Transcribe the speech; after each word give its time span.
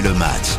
le 0.00 0.14
match. 0.14 0.56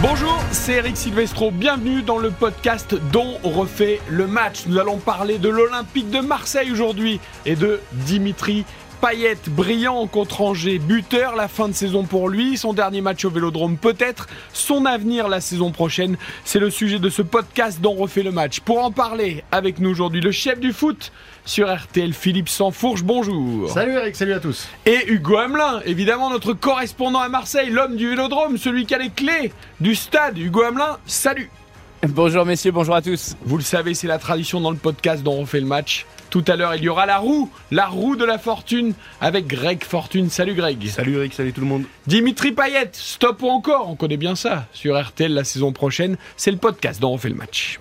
Bonjour, 0.00 0.42
c'est 0.52 0.74
Eric 0.74 0.96
Silvestro. 0.96 1.50
Bienvenue 1.50 2.00
dans 2.00 2.16
le 2.16 2.30
podcast 2.30 2.96
dont 3.12 3.36
on 3.44 3.50
refait 3.50 4.00
le 4.08 4.26
match. 4.26 4.64
Nous 4.66 4.78
allons 4.78 4.96
parler 4.96 5.36
de 5.36 5.50
l'Olympique 5.50 6.08
de 6.08 6.20
Marseille 6.20 6.72
aujourd'hui 6.72 7.20
et 7.44 7.56
de 7.56 7.78
Dimitri 7.92 8.64
Payet, 9.02 9.36
brillant 9.48 10.06
contre 10.06 10.40
Angers, 10.40 10.78
buteur, 10.78 11.36
la 11.36 11.46
fin 11.46 11.68
de 11.68 11.74
saison 11.74 12.04
pour 12.04 12.30
lui, 12.30 12.56
son 12.56 12.72
dernier 12.72 13.02
match 13.02 13.24
au 13.24 13.30
Vélodrome 13.30 13.76
peut-être, 13.76 14.28
son 14.54 14.86
avenir 14.86 15.28
la 15.28 15.40
saison 15.40 15.70
prochaine. 15.70 16.16
C'est 16.44 16.58
le 16.58 16.70
sujet 16.70 16.98
de 16.98 17.10
ce 17.10 17.22
podcast 17.22 17.80
dont 17.82 17.94
refait 17.94 18.22
le 18.22 18.32
match. 18.32 18.60
Pour 18.60 18.82
en 18.82 18.90
parler 18.90 19.44
avec 19.52 19.78
nous 19.78 19.90
aujourd'hui, 19.90 20.22
le 20.22 20.32
chef 20.32 20.58
du 20.58 20.72
foot 20.72 21.12
sur 21.48 21.74
RTL, 21.74 22.12
Philippe 22.12 22.50
Sansfourche, 22.50 23.02
bonjour. 23.02 23.70
Salut 23.70 23.92
Eric, 23.92 24.14
salut 24.14 24.34
à 24.34 24.38
tous. 24.38 24.68
Et 24.84 25.10
Hugo 25.10 25.38
Hamelin, 25.38 25.80
évidemment 25.86 26.28
notre 26.28 26.52
correspondant 26.52 27.20
à 27.20 27.30
Marseille, 27.30 27.70
l'homme 27.70 27.96
du 27.96 28.10
Vélodrome, 28.10 28.58
celui 28.58 28.84
qui 28.84 28.94
a 28.94 28.98
les 28.98 29.08
clés 29.08 29.52
du 29.80 29.94
stade. 29.94 30.36
Hugo 30.36 30.62
Hamelin, 30.62 30.98
salut. 31.06 31.50
Bonjour 32.06 32.44
messieurs, 32.44 32.70
bonjour 32.70 32.94
à 32.94 33.00
tous. 33.00 33.34
Vous 33.42 33.56
le 33.56 33.62
savez, 33.62 33.94
c'est 33.94 34.06
la 34.06 34.18
tradition 34.18 34.60
dans 34.60 34.70
le 34.70 34.76
podcast 34.76 35.22
dont 35.22 35.32
on 35.32 35.46
fait 35.46 35.60
le 35.60 35.66
match. 35.66 36.04
Tout 36.28 36.44
à 36.46 36.54
l'heure, 36.54 36.74
il 36.74 36.82
y 36.82 36.88
aura 36.90 37.06
la 37.06 37.16
roue, 37.16 37.50
la 37.70 37.86
roue 37.86 38.14
de 38.14 38.26
la 38.26 38.36
fortune 38.36 38.92
avec 39.22 39.46
Greg 39.46 39.82
Fortune. 39.82 40.28
Salut 40.28 40.54
Greg. 40.54 40.86
Salut 40.88 41.16
Eric, 41.16 41.32
salut 41.32 41.54
tout 41.54 41.62
le 41.62 41.66
monde. 41.66 41.84
Dimitri 42.06 42.52
Payet, 42.52 42.90
stop 42.92 43.42
ou 43.42 43.48
encore, 43.48 43.88
on 43.88 43.96
connaît 43.96 44.18
bien 44.18 44.36
ça. 44.36 44.66
Sur 44.74 45.00
RTL 45.00 45.32
la 45.32 45.44
saison 45.44 45.72
prochaine, 45.72 46.18
c'est 46.36 46.50
le 46.50 46.58
podcast 46.58 47.00
dont 47.00 47.14
on 47.14 47.18
fait 47.18 47.30
le 47.30 47.36
match. 47.36 47.80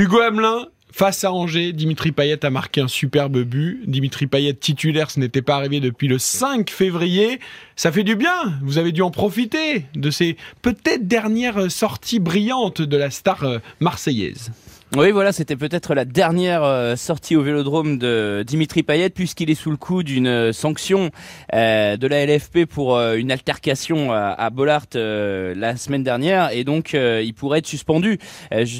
Hugo 0.00 0.18
Hamelin, 0.20 0.66
Face 0.92 1.24
à 1.24 1.32
Angers, 1.32 1.74
Dimitri 1.74 2.10
Payet 2.10 2.42
a 2.42 2.48
marqué 2.48 2.80
un 2.80 2.88
superbe 2.88 3.42
but. 3.42 3.82
Dimitri 3.86 4.26
Payet 4.26 4.54
titulaire, 4.54 5.10
ce 5.10 5.20
n'était 5.20 5.42
pas 5.42 5.56
arrivé 5.56 5.78
depuis 5.78 6.08
le 6.08 6.18
5 6.18 6.70
février. 6.70 7.38
Ça 7.76 7.92
fait 7.92 8.02
du 8.02 8.16
bien. 8.16 8.32
Vous 8.62 8.78
avez 8.78 8.92
dû 8.92 9.02
en 9.02 9.10
profiter 9.10 9.84
de 9.94 10.10
ces 10.10 10.38
peut-être 10.62 11.06
dernières 11.06 11.70
sorties 11.70 12.18
brillantes 12.18 12.80
de 12.80 12.96
la 12.96 13.10
star 13.10 13.44
euh, 13.44 13.58
marseillaise. 13.80 14.52
Oui, 14.96 15.12
voilà, 15.12 15.30
c'était 15.30 15.54
peut-être 15.54 15.94
la 15.94 16.04
dernière 16.04 16.64
euh, 16.64 16.96
sortie 16.96 17.36
au 17.36 17.42
Vélodrome 17.42 17.96
de 17.96 18.42
Dimitri 18.44 18.82
Payet 18.82 19.10
puisqu'il 19.10 19.48
est 19.48 19.54
sous 19.54 19.70
le 19.70 19.76
coup 19.76 20.02
d'une 20.02 20.26
euh, 20.26 20.52
sanction 20.52 21.10
euh, 21.54 21.96
de 21.96 22.08
la 22.08 22.26
LFP 22.26 22.64
pour 22.64 22.98
une 23.00 23.30
altercation 23.30 24.12
à, 24.12 24.50
Bollard 24.50 24.86
la 24.94 25.76
semaine 25.76 26.02
dernière 26.02 26.50
et 26.50 26.64
donc 26.64 26.94
il 26.94 27.32
pourrait 27.34 27.60
être 27.60 27.66
suspendu 27.66 28.18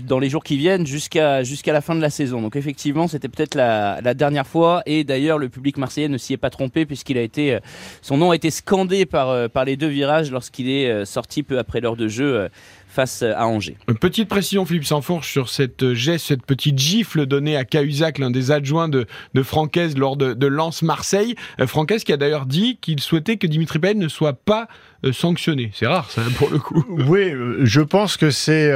dans 0.04 0.18
les 0.18 0.28
jours 0.28 0.42
qui 0.42 0.56
viennent 0.56 0.86
jusqu'à 0.86 1.44
jusqu'à 1.44 1.72
la 1.72 1.80
fin 1.80 1.94
de 1.94 2.00
la 2.00 2.10
saison. 2.10 2.42
Donc 2.42 2.56
effectivement, 2.56 3.06
c'était 3.06 3.28
peut-être 3.28 3.54
la, 3.54 4.00
la, 4.02 4.14
dernière 4.14 4.46
fois 4.46 4.82
et 4.86 5.04
d'ailleurs 5.04 5.38
le 5.38 5.48
public 5.48 5.76
marseillais 5.76 6.08
ne 6.08 6.18
s'y 6.18 6.32
est 6.32 6.38
pas 6.38 6.50
trompé 6.50 6.86
puisqu'il 6.86 7.18
a 7.18 7.22
été 7.22 7.58
son 8.02 8.16
nom 8.16 8.32
a 8.32 8.34
été 8.34 8.50
scandé 8.50 9.06
par 9.06 9.48
par 9.50 9.64
les 9.64 9.76
deux 9.76 9.88
virages 9.88 10.30
lorsqu'il 10.32 10.68
est 10.68 11.04
sorti 11.04 11.42
peu 11.42 11.58
après 11.58 11.80
l'heure 11.80 11.96
de 11.96 12.08
jeu 12.08 12.48
face 12.90 13.22
à 13.22 13.46
Angers. 13.46 13.76
Petite 14.00 14.28
précision, 14.28 14.66
Philippe 14.66 14.84
Sanfourche, 14.84 15.30
sur 15.30 15.48
cette 15.48 15.94
geste, 15.94 16.26
cette 16.26 16.44
petite 16.44 16.78
gifle 16.78 17.26
donnée 17.26 17.56
à 17.56 17.64
Cahuzac, 17.64 18.18
l'un 18.18 18.30
des 18.30 18.50
adjoints 18.50 18.88
de, 18.88 19.06
de 19.34 19.42
Francaise 19.42 19.96
lors 19.96 20.16
de, 20.16 20.34
de 20.34 20.46
Lens-Marseille. 20.46 21.34
Euh, 21.60 21.66
Francaise 21.66 22.04
qui 22.04 22.12
a 22.12 22.16
d'ailleurs 22.16 22.46
dit 22.46 22.78
qu'il 22.80 23.00
souhaitait 23.00 23.36
que 23.36 23.46
Dimitri 23.46 23.78
Payet 23.78 23.94
ne 23.94 24.08
soit 24.08 24.32
pas 24.32 24.62
euh, 24.62 24.66
sanctionné. 25.12 25.70
C'est 25.74 25.86
rare, 25.86 26.10
ça, 26.10 26.22
pour 26.36 26.50
le 26.50 26.58
coup. 26.58 26.84
Oui, 27.10 27.30
euh, 27.30 27.60
je 27.64 27.80
pense 27.80 28.16
que 28.16 28.30
c'est 28.30 28.70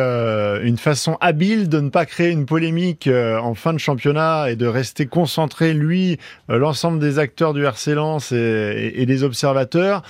une 0.63 0.79
façon 0.79 1.17
habile 1.21 1.69
de 1.69 1.81
ne 1.81 1.91
pas 1.91 2.07
créer 2.07 2.31
une 2.31 2.47
polémique 2.47 3.09
en 3.09 3.55
fin 3.55 3.73
de 3.73 3.79
championnat 3.79 4.51
et 4.51 4.57
de 4.57 4.67
rester 4.67 5.07
concentré, 5.07 5.75
lui, 5.75 6.19
l'ensemble 6.49 6.99
des 6.99 7.19
acteurs 7.19 7.53
du 7.55 7.65
RC 7.65 7.95
et, 8.33 9.07
des 9.07 9.23
observateurs, 9.23 10.03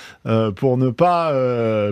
pour 0.56 0.76
ne 0.76 0.90
pas 0.90 1.32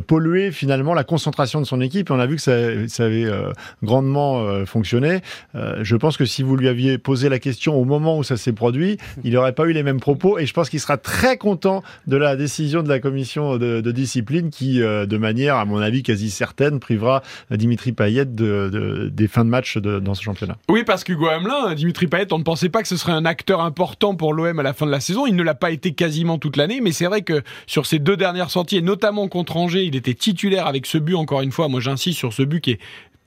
polluer 0.07 0.53
finalement 0.53 0.95
la 0.95 1.05
concentration 1.05 1.61
de 1.61 1.67
son 1.67 1.81
équipe 1.81 2.11
on 2.11 2.19
a 2.19 2.27
vu 2.27 2.37
que 2.37 2.43
ça, 2.43 2.53
avait 2.53 3.25
euh, 3.25 3.53
grandement 3.83 4.41
euh, 4.41 4.65
fonctionné. 4.65 5.21
Euh, 5.55 5.81
je 5.83 5.97
pense 5.97 6.17
que 6.17 6.25
si 6.25 6.43
vous 6.43 6.57
lui 6.57 6.69
aviez 6.69 6.99
posé 6.99 7.29
la 7.29 7.39
question 7.39 7.75
au 7.75 7.85
moment 7.85 8.19
où 8.19 8.23
ça 8.23 8.37
s'est 8.37 8.53
produit, 8.53 8.99
il 9.25 9.33
n'aurait 9.33 9.53
pas 9.53 9.65
eu 9.65 9.73
les 9.73 9.83
mêmes 9.83 10.01
propos 10.01 10.39
et 10.39 10.47
je 10.47 10.53
pense 10.53 10.71
qu'il 10.71 10.81
sera 10.81 10.97
très 10.97 11.37
content 11.37 11.83
de 12.07 12.17
la 12.17 12.37
décision 12.37 12.83
de 12.83 12.89
la 12.89 13.01
commission 13.01 13.57
de, 13.57 13.81
de 13.81 13.91
discipline 14.13 14.51
qui, 14.51 14.79
de 14.81 15.17
manière, 15.17 15.57
à 15.57 15.65
mon 15.65 15.79
avis, 15.79 16.03
quasi 16.03 16.31
certaine, 16.31 16.81
privera 16.81 17.23
Dimitri 17.51 17.93
Payet 17.93 18.27
de, 18.27 18.69
de, 18.71 19.09
des 19.11 19.29
fins 19.29 19.45
de 19.45 19.51
match 19.51 19.79
dans 19.79 20.15
ce 20.15 20.23
championnat. 20.23 20.59
Oui, 20.69 20.85
parce 20.85 21.03
qu'Hugo 21.03 21.29
Hamelin, 21.29 21.75
Dimitri 21.75 22.07
Payet, 22.07 22.33
on 22.33 22.39
ne 22.39 22.45
pensait 22.45 22.69
pas 22.69 22.83
que 22.83 22.89
ce 22.89 22.97
serait 22.97 23.13
un 23.13 23.25
acteur 23.25 23.61
important 23.61 24.15
pour 24.15 24.35
l'OM 24.35 24.59
à 24.59 24.63
la 24.63 24.75
fin 24.75 24.87
de 24.87 24.91
la 24.91 25.01
saison. 25.01 25.27
Il 25.27 25.37
ne 25.37 25.43
l'a 25.43 25.55
pas 25.55 25.71
été 25.71 25.93
quasiment 25.93 26.39
toute 26.39 26.57
l'année, 26.57 26.81
mais 26.81 26.93
c'est 26.93 27.07
vrai 27.07 27.23
que 27.23 27.43
sur 27.67 27.87
ces 27.87 27.99
deux 27.99 28.17
dernières 28.17 28.51
sorties, 28.51 28.77
et 28.77 28.83
notamment 28.83 29.29
contre 29.29 29.57
Angers, 29.57 29.85
il 29.85 29.97
était 29.97 30.15
titulaire 30.15 30.67
avec 30.67 30.87
ce 30.87 30.99
but, 30.99 31.15
encore 31.15 31.41
une 31.41 31.53
fois. 31.53 31.69
Moi, 31.69 31.81
j'insiste 31.81 32.19
sur 32.19 32.33
ce 32.33 32.43
but 32.43 32.61
qui 32.61 32.73
est 32.73 32.81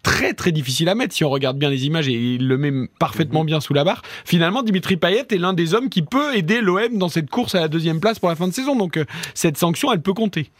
très 0.05 0.33
très 0.33 0.51
difficile 0.51 0.87
à 0.87 0.93
mettre 0.93 1.15
si 1.15 1.23
on 1.23 1.29
regarde 1.31 1.57
bien 1.57 1.69
les 1.71 1.87
images 1.87 2.07
et 2.07 2.13
il 2.13 2.47
le 2.47 2.57
met 2.59 2.71
parfaitement 2.99 3.41
mhm. 3.41 3.47
bien 3.47 3.59
sous 3.59 3.73
la 3.73 3.83
barre. 3.83 4.03
Finalement, 4.23 4.61
Dimitri 4.61 4.97
Payet 4.97 5.25
est 5.31 5.37
l'un 5.37 5.53
des 5.53 5.73
hommes 5.73 5.89
qui 5.89 6.03
peut 6.03 6.35
aider 6.35 6.61
l'OM 6.61 6.99
dans 6.99 7.09
cette 7.09 7.29
course 7.29 7.55
à 7.55 7.59
la 7.59 7.67
deuxième 7.67 7.99
place 7.99 8.19
pour 8.19 8.29
la 8.29 8.35
fin 8.35 8.47
de 8.47 8.53
saison. 8.53 8.75
Donc 8.75 8.97
euh, 8.97 9.05
cette 9.33 9.57
sanction, 9.57 9.91
elle 9.91 10.01
peut 10.01 10.13
compter. 10.13 10.51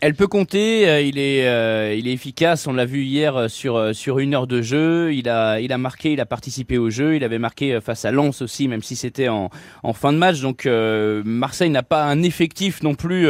Elle 0.00 0.14
peut 0.14 0.28
compter, 0.28 0.88
euh, 0.88 1.00
il 1.00 1.18
est, 1.18 1.48
euh, 1.48 1.92
il 1.92 2.06
est 2.06 2.12
efficace. 2.12 2.68
On 2.68 2.72
l'a 2.72 2.84
vu 2.84 3.02
hier 3.02 3.34
euh, 3.34 3.48
sur 3.48 3.92
sur 3.96 4.20
une 4.20 4.32
heure 4.32 4.46
de 4.46 4.62
jeu. 4.62 5.12
Il 5.12 5.28
a, 5.28 5.58
il 5.58 5.72
a 5.72 5.78
marqué, 5.78 6.12
il 6.12 6.20
a 6.20 6.26
participé 6.26 6.78
au 6.78 6.88
jeu. 6.88 7.16
Il 7.16 7.24
avait 7.24 7.40
marqué 7.40 7.80
face 7.80 8.04
à 8.04 8.12
Lens 8.12 8.40
aussi, 8.40 8.68
même 8.68 8.82
si 8.82 8.94
c'était 8.94 9.26
en, 9.26 9.50
en 9.82 9.92
fin 9.92 10.12
de 10.12 10.18
match. 10.18 10.40
Donc 10.40 10.66
Marseille 10.66 11.70
n'a 11.70 11.82
pas 11.82 12.04
un 12.04 12.22
effectif 12.22 12.82
non 12.82 12.94
plus 12.94 13.26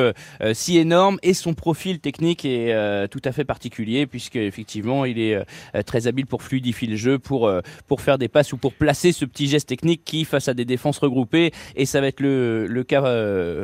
si 0.53 0.79
énorme 0.79 1.19
et 1.23 1.33
son 1.33 1.55
profil 1.55 2.01
technique 2.01 2.45
est 2.45 3.09
tout 3.09 3.21
à 3.25 3.33
fait 3.33 3.45
particulier 3.45 4.07
puisque 4.07 4.37
effectivement 4.37 5.05
il 5.05 5.19
est 5.19 5.43
très 5.87 6.07
habile 6.07 6.27
pour 6.27 6.43
fluidifier 6.43 6.89
le 6.89 6.97
jeu, 6.97 7.19
pour 7.19 7.51
pour 7.87 8.01
faire 8.01 8.19
des 8.19 8.29
passes 8.29 8.53
ou 8.53 8.59
pour 8.59 8.75
placer 8.75 9.13
ce 9.13 9.25
petit 9.25 9.47
geste 9.47 9.69
technique 9.69 10.03
qui 10.05 10.25
face 10.25 10.49
à 10.49 10.55
des 10.55 10.65
défenses 10.65 10.99
regroupées 10.99 11.53
et 11.77 11.87
ça 11.87 12.01
va 12.01 12.09
être 12.09 12.21
le 12.21 12.67
le 12.67 12.85
cas 12.85 13.03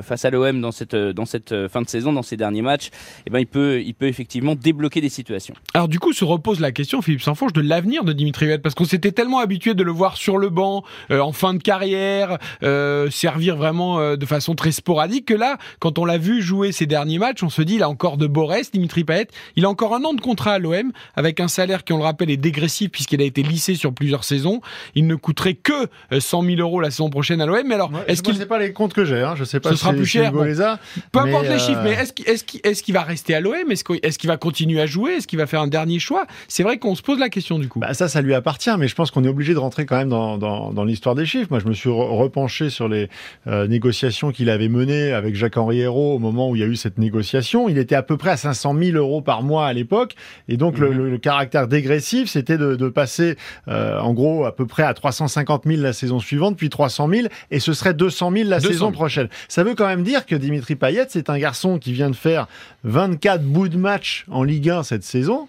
face 0.02 0.24
à 0.24 0.30
l'OM 0.30 0.60
dans 0.60 0.72
cette 0.72 0.96
dans 0.96 1.26
cette 1.26 1.68
fin 1.68 1.82
de 1.82 1.88
saison, 1.88 2.12
dans 2.12 2.22
ces 2.22 2.36
derniers 2.36 2.62
matchs 2.62 2.90
eh 3.26 3.30
ben, 3.30 3.38
il, 3.38 3.46
peut, 3.46 3.82
il 3.82 3.94
peut 3.94 4.06
effectivement 4.06 4.54
débloquer 4.54 5.00
des 5.00 5.08
situations. 5.08 5.54
Alors 5.74 5.88
du 5.88 5.98
coup, 5.98 6.12
se 6.12 6.24
repose 6.24 6.60
la 6.60 6.72
question, 6.72 7.02
Philippe 7.02 7.22
Sanfonge, 7.22 7.52
de 7.52 7.60
l'avenir 7.60 8.04
de 8.04 8.12
Dimitri 8.12 8.46
Payet, 8.46 8.58
parce 8.58 8.74
qu'on 8.74 8.84
s'était 8.84 9.12
tellement 9.12 9.40
habitué 9.40 9.74
de 9.74 9.82
le 9.82 9.92
voir 9.92 10.16
sur 10.16 10.38
le 10.38 10.48
banc, 10.48 10.84
euh, 11.10 11.20
en 11.20 11.32
fin 11.32 11.54
de 11.54 11.62
carrière, 11.62 12.38
euh, 12.62 13.10
servir 13.10 13.56
vraiment 13.56 13.98
euh, 13.98 14.16
de 14.16 14.26
façon 14.26 14.54
très 14.54 14.72
sporadique, 14.72 15.26
que 15.26 15.34
là, 15.34 15.58
quand 15.80 15.98
on 15.98 16.04
l'a 16.04 16.18
vu 16.18 16.40
jouer 16.40 16.72
ces 16.72 16.86
derniers 16.86 17.18
matchs, 17.18 17.42
on 17.42 17.50
se 17.50 17.62
dit, 17.62 17.74
il 17.74 17.82
a 17.82 17.88
encore 17.88 18.16
de 18.16 18.26
beaux 18.26 18.46
restes, 18.46 18.72
Dimitri 18.72 19.04
Payet, 19.04 19.28
il 19.56 19.64
a 19.64 19.68
encore 19.68 19.94
un 19.94 20.04
an 20.04 20.14
de 20.14 20.20
contrat 20.20 20.52
à 20.52 20.58
l'OM, 20.58 20.92
avec 21.16 21.40
un 21.40 21.48
salaire 21.48 21.84
qui, 21.84 21.92
on 21.92 21.98
le 21.98 22.04
rappelle, 22.04 22.30
est 22.30 22.36
dégressif, 22.36 22.90
puisqu'il 22.90 23.20
a 23.20 23.24
été 23.24 23.42
lissé 23.42 23.74
sur 23.74 23.92
plusieurs 23.92 24.24
saisons. 24.24 24.60
Il 24.94 25.06
ne 25.06 25.14
coûterait 25.14 25.54
que 25.54 25.88
100 26.18 26.42
000 26.42 26.56
euros 26.58 26.80
la 26.80 26.90
saison 26.90 27.10
prochaine 27.10 27.40
à 27.40 27.46
l'OM, 27.46 27.62
mais 27.66 27.74
alors, 27.74 27.90
est-ce 28.06 28.22
qu'il... 28.22 28.36
sais 28.36 28.46
pas 28.46 28.58
les 28.58 28.72
comptes 28.72 28.94
que 28.94 29.04
j'ai, 29.04 29.20
hein. 29.20 29.34
je 29.36 29.44
sais 29.44 29.60
pas 29.60 29.70
Ce 29.70 29.76
sera 29.76 29.92
plus 29.92 30.06
cher. 30.06 30.32
Peu 30.32 31.18
importe 31.18 31.48
les 31.48 31.58
chiffres, 31.58 31.82
mais 31.82 31.92
est-ce 31.92 32.42
qu'il 32.42 32.66
est 32.66 32.83
est 32.88 32.94
va 32.94 33.02
rester 33.02 33.34
à 33.34 33.40
l'OM 33.40 33.70
Est-ce 33.70 34.18
qu'il 34.18 34.28
va 34.28 34.36
continuer 34.36 34.80
à 34.80 34.86
jouer? 34.86 35.12
Est-ce 35.12 35.26
qu'il 35.26 35.38
va 35.38 35.46
faire 35.46 35.60
un 35.60 35.66
dernier 35.66 35.98
choix? 35.98 36.26
C'est 36.48 36.62
vrai 36.62 36.78
qu'on 36.78 36.94
se 36.94 37.02
pose 37.02 37.18
la 37.18 37.28
question 37.28 37.58
du 37.58 37.68
coup. 37.68 37.80
Bah 37.80 37.94
ça, 37.94 38.08
ça 38.08 38.20
lui 38.20 38.34
appartient, 38.34 38.70
mais 38.78 38.88
je 38.88 38.94
pense 38.94 39.10
qu'on 39.10 39.24
est 39.24 39.28
obligé 39.28 39.54
de 39.54 39.58
rentrer 39.58 39.86
quand 39.86 39.96
même 39.96 40.08
dans, 40.08 40.38
dans, 40.38 40.72
dans 40.72 40.84
l'histoire 40.84 41.14
des 41.14 41.26
chiffres. 41.26 41.48
Moi, 41.50 41.60
je 41.60 41.66
me 41.66 41.74
suis 41.74 41.90
repenché 41.90 42.70
sur 42.70 42.88
les 42.88 43.08
euh, 43.46 43.66
négociations 43.66 44.32
qu'il 44.32 44.50
avait 44.50 44.68
menées 44.68 45.12
avec 45.12 45.34
Jacques-Henri 45.34 45.80
Hérault 45.80 46.14
au 46.14 46.18
moment 46.18 46.50
où 46.50 46.56
il 46.56 46.60
y 46.60 46.64
a 46.64 46.66
eu 46.66 46.76
cette 46.76 46.98
négociation. 46.98 47.68
Il 47.68 47.78
était 47.78 47.94
à 47.94 48.02
peu 48.02 48.16
près 48.16 48.30
à 48.30 48.36
500 48.36 48.76
000 48.78 48.96
euros 48.96 49.20
par 49.20 49.42
mois 49.42 49.66
à 49.66 49.72
l'époque, 49.72 50.14
et 50.48 50.56
donc 50.56 50.78
le, 50.78 50.92
le, 50.92 51.18
caractère 51.18 51.68
dégressif, 51.68 52.28
c'était 52.28 52.58
de, 52.58 52.74
de, 52.74 52.88
passer 52.88 53.36
euh, 53.68 53.98
en 53.98 54.12
gros 54.12 54.44
à 54.44 54.54
peu 54.54 54.66
près 54.66 54.82
à 54.82 54.94
350 54.94 55.64
000 55.66 55.80
la 55.80 55.92
saison 55.92 56.18
suivante, 56.18 56.56
puis 56.56 56.68
300 56.68 57.08
000, 57.08 57.28
et 57.50 57.60
ce 57.60 57.72
serait 57.72 57.94
200 57.94 58.32
000 58.32 58.48
la 58.48 58.60
saison 58.60 58.92
prochaine. 58.92 59.28
Ça 59.48 59.64
veut 59.64 59.74
quand 59.74 59.86
même 59.86 60.02
dire 60.02 60.26
que 60.26 60.34
Dimitri 60.34 60.76
Payet, 60.76 61.06
c'est 61.08 61.30
un 61.30 61.38
garçon 61.38 61.78
qui 61.78 61.92
vient 61.92 62.10
de 62.10 62.16
faire 62.16 62.46
24 62.84 63.42
bout 63.42 63.68
de 63.68 63.76
match 63.76 64.24
en 64.30 64.42
Ligue 64.42 64.70
1 64.70 64.82
cette 64.82 65.04
saison 65.04 65.48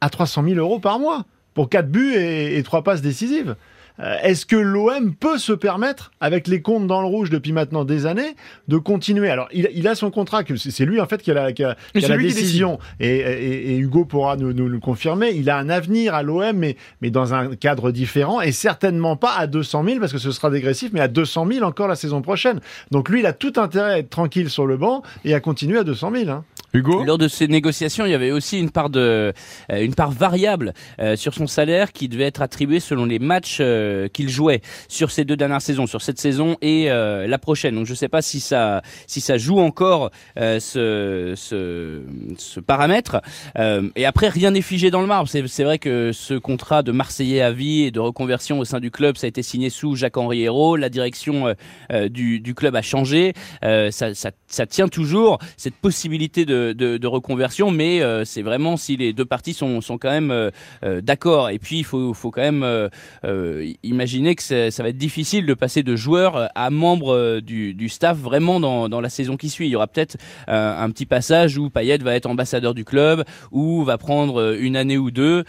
à 0.00 0.10
300 0.10 0.44
000 0.44 0.56
euros 0.56 0.78
par 0.78 0.98
mois 0.98 1.24
pour 1.54 1.68
4 1.68 1.88
buts 1.88 2.14
et, 2.14 2.58
et 2.58 2.62
3 2.62 2.82
passes 2.82 3.02
décisives. 3.02 3.56
Euh, 3.98 4.16
est-ce 4.22 4.44
que 4.44 4.56
l'OM 4.56 5.14
peut 5.14 5.38
se 5.38 5.52
permettre, 5.52 6.12
avec 6.20 6.48
les 6.48 6.60
comptes 6.60 6.86
dans 6.86 7.00
le 7.00 7.06
rouge 7.06 7.30
depuis 7.30 7.52
maintenant 7.52 7.84
des 7.84 8.06
années, 8.06 8.36
de 8.68 8.76
continuer? 8.76 9.30
Alors, 9.30 9.48
il, 9.52 9.88
a 9.88 9.94
son 9.94 10.10
contrat, 10.10 10.42
c'est 10.56 10.84
lui 10.84 11.00
en 11.00 11.06
fait 11.06 11.22
qui 11.22 11.30
a 11.30 11.34
la, 11.34 11.52
qui 11.52 11.64
a, 11.64 11.76
la 11.94 12.16
décision, 12.18 12.78
et, 13.00 13.16
et, 13.16 13.76
Hugo 13.78 14.04
pourra 14.04 14.36
nous, 14.36 14.52
nous, 14.52 14.68
le 14.68 14.78
confirmer. 14.78 15.30
Il 15.30 15.48
a 15.48 15.56
un 15.56 15.70
avenir 15.70 16.14
à 16.14 16.22
l'OM, 16.22 16.56
mais, 16.56 16.76
mais 17.00 17.10
dans 17.10 17.32
un 17.32 17.56
cadre 17.56 17.90
différent, 17.90 18.40
et 18.40 18.52
certainement 18.52 19.16
pas 19.16 19.34
à 19.34 19.46
200 19.46 19.84
000 19.84 20.00
parce 20.00 20.12
que 20.12 20.18
ce 20.18 20.30
sera 20.30 20.50
dégressif, 20.50 20.90
mais 20.92 21.00
à 21.00 21.08
200 21.08 21.46
000 21.50 21.64
encore 21.64 21.88
la 21.88 21.96
saison 21.96 22.20
prochaine. 22.20 22.60
Donc 22.90 23.08
lui, 23.08 23.20
il 23.20 23.26
a 23.26 23.32
tout 23.32 23.54
intérêt 23.56 23.92
à 23.92 23.98
être 23.98 24.10
tranquille 24.10 24.50
sur 24.50 24.66
le 24.66 24.76
banc 24.76 25.02
et 25.24 25.34
à 25.34 25.40
continuer 25.40 25.78
à 25.78 25.84
200 25.84 26.12
000. 26.14 26.30
Hein. 26.30 26.44
Hugo 26.72 27.04
Lors 27.04 27.18
de 27.18 27.28
ces 27.28 27.48
négociations, 27.48 28.06
il 28.06 28.10
y 28.10 28.14
avait 28.14 28.32
aussi 28.32 28.58
une 28.58 28.70
part 28.70 28.90
de, 28.90 29.32
euh, 29.70 29.80
une 29.80 29.94
part 29.94 30.10
variable 30.10 30.74
euh, 31.00 31.16
sur 31.16 31.34
son 31.34 31.46
salaire 31.46 31.92
qui 31.92 32.08
devait 32.08 32.24
être 32.24 32.42
attribuée 32.42 32.80
selon 32.80 33.04
les 33.04 33.18
matchs 33.18 33.58
euh, 33.60 34.08
qu'il 34.08 34.28
jouait 34.28 34.60
sur 34.88 35.10
ces 35.10 35.24
deux 35.24 35.36
dernières 35.36 35.62
saisons, 35.62 35.86
sur 35.86 36.02
cette 36.02 36.18
saison 36.18 36.56
et 36.60 36.86
la 36.86 37.38
prochaine. 37.38 37.74
Donc 37.74 37.86
je 37.86 37.92
ne 37.92 37.96
sais 37.96 38.08
pas 38.08 38.22
si 38.22 38.40
ça, 38.40 38.82
si 39.06 39.20
ça 39.20 39.38
joue 39.38 39.58
encore 39.58 40.10
ce, 40.36 41.34
ce, 41.36 42.60
paramètre. 42.60 43.20
et 43.96 44.06
après, 44.06 44.28
rien 44.28 44.50
n'est 44.50 44.62
figé 44.62 44.90
dans 44.90 45.00
le 45.00 45.06
marbre. 45.06 45.28
C'est 45.28 45.64
vrai 45.64 45.78
que 45.78 46.10
ce 46.12 46.34
contrat 46.34 46.82
de 46.82 46.92
Marseillais 46.92 47.42
à 47.42 47.52
vie 47.52 47.82
et 47.82 47.90
de 47.90 48.00
reconversion 48.00 48.58
au 48.58 48.64
sein 48.64 48.80
du 48.80 48.90
club, 48.90 49.16
ça 49.16 49.26
a 49.26 49.28
été 49.28 49.42
signé 49.42 49.70
sous 49.70 49.96
Jacques-Henri 49.96 50.42
Hérault. 50.42 50.76
La 50.76 50.88
direction 50.88 51.54
du, 52.10 52.54
club 52.54 52.76
a 52.76 52.82
changé. 52.82 53.34
Ça 53.62 54.66
tient 54.68 54.88
toujours 54.88 55.38
cette 55.56 55.76
possibilité 55.76 56.44
de 56.44 56.55
de, 56.74 57.06
reconversion, 57.06 57.70
mais 57.70 58.02
euh, 58.02 58.24
c'est 58.24 58.42
vraiment 58.42 58.76
si 58.76 58.96
les 58.96 59.12
deux 59.12 59.24
parties 59.24 59.54
sont, 59.54 59.80
quand 60.00 60.10
même 60.10 60.30
euh, 60.30 60.50
euh, 60.84 61.00
d'accord. 61.00 61.50
Et 61.50 61.58
puis 61.58 61.78
il 61.78 61.84
faut, 61.84 62.14
quand 62.30 62.42
même 62.42 62.90
imaginer 63.82 64.34
que 64.34 64.42
ça 64.42 64.82
va 64.82 64.88
être 64.88 64.98
difficile 64.98 65.46
de 65.46 65.54
passer 65.54 65.82
de 65.82 65.96
joueur 65.96 66.50
à 66.54 66.70
membre 66.70 67.40
du, 67.40 67.88
staff 67.88 68.18
vraiment 68.18 68.60
dans, 68.60 69.00
la 69.00 69.08
saison 69.08 69.36
qui 69.36 69.48
suit. 69.48 69.66
Il 69.66 69.70
y 69.70 69.76
aura 69.76 69.86
peut-être 69.86 70.16
un 70.48 70.90
petit 70.90 71.06
passage 71.06 71.58
où 71.58 71.70
Payet 71.70 71.98
va 71.98 72.14
être 72.14 72.26
ambassadeur 72.26 72.74
du 72.74 72.84
club, 72.84 73.24
ou 73.52 73.84
va 73.84 73.98
prendre 73.98 74.56
une 74.58 74.76
année 74.76 74.98
ou 74.98 75.10
deux 75.10 75.44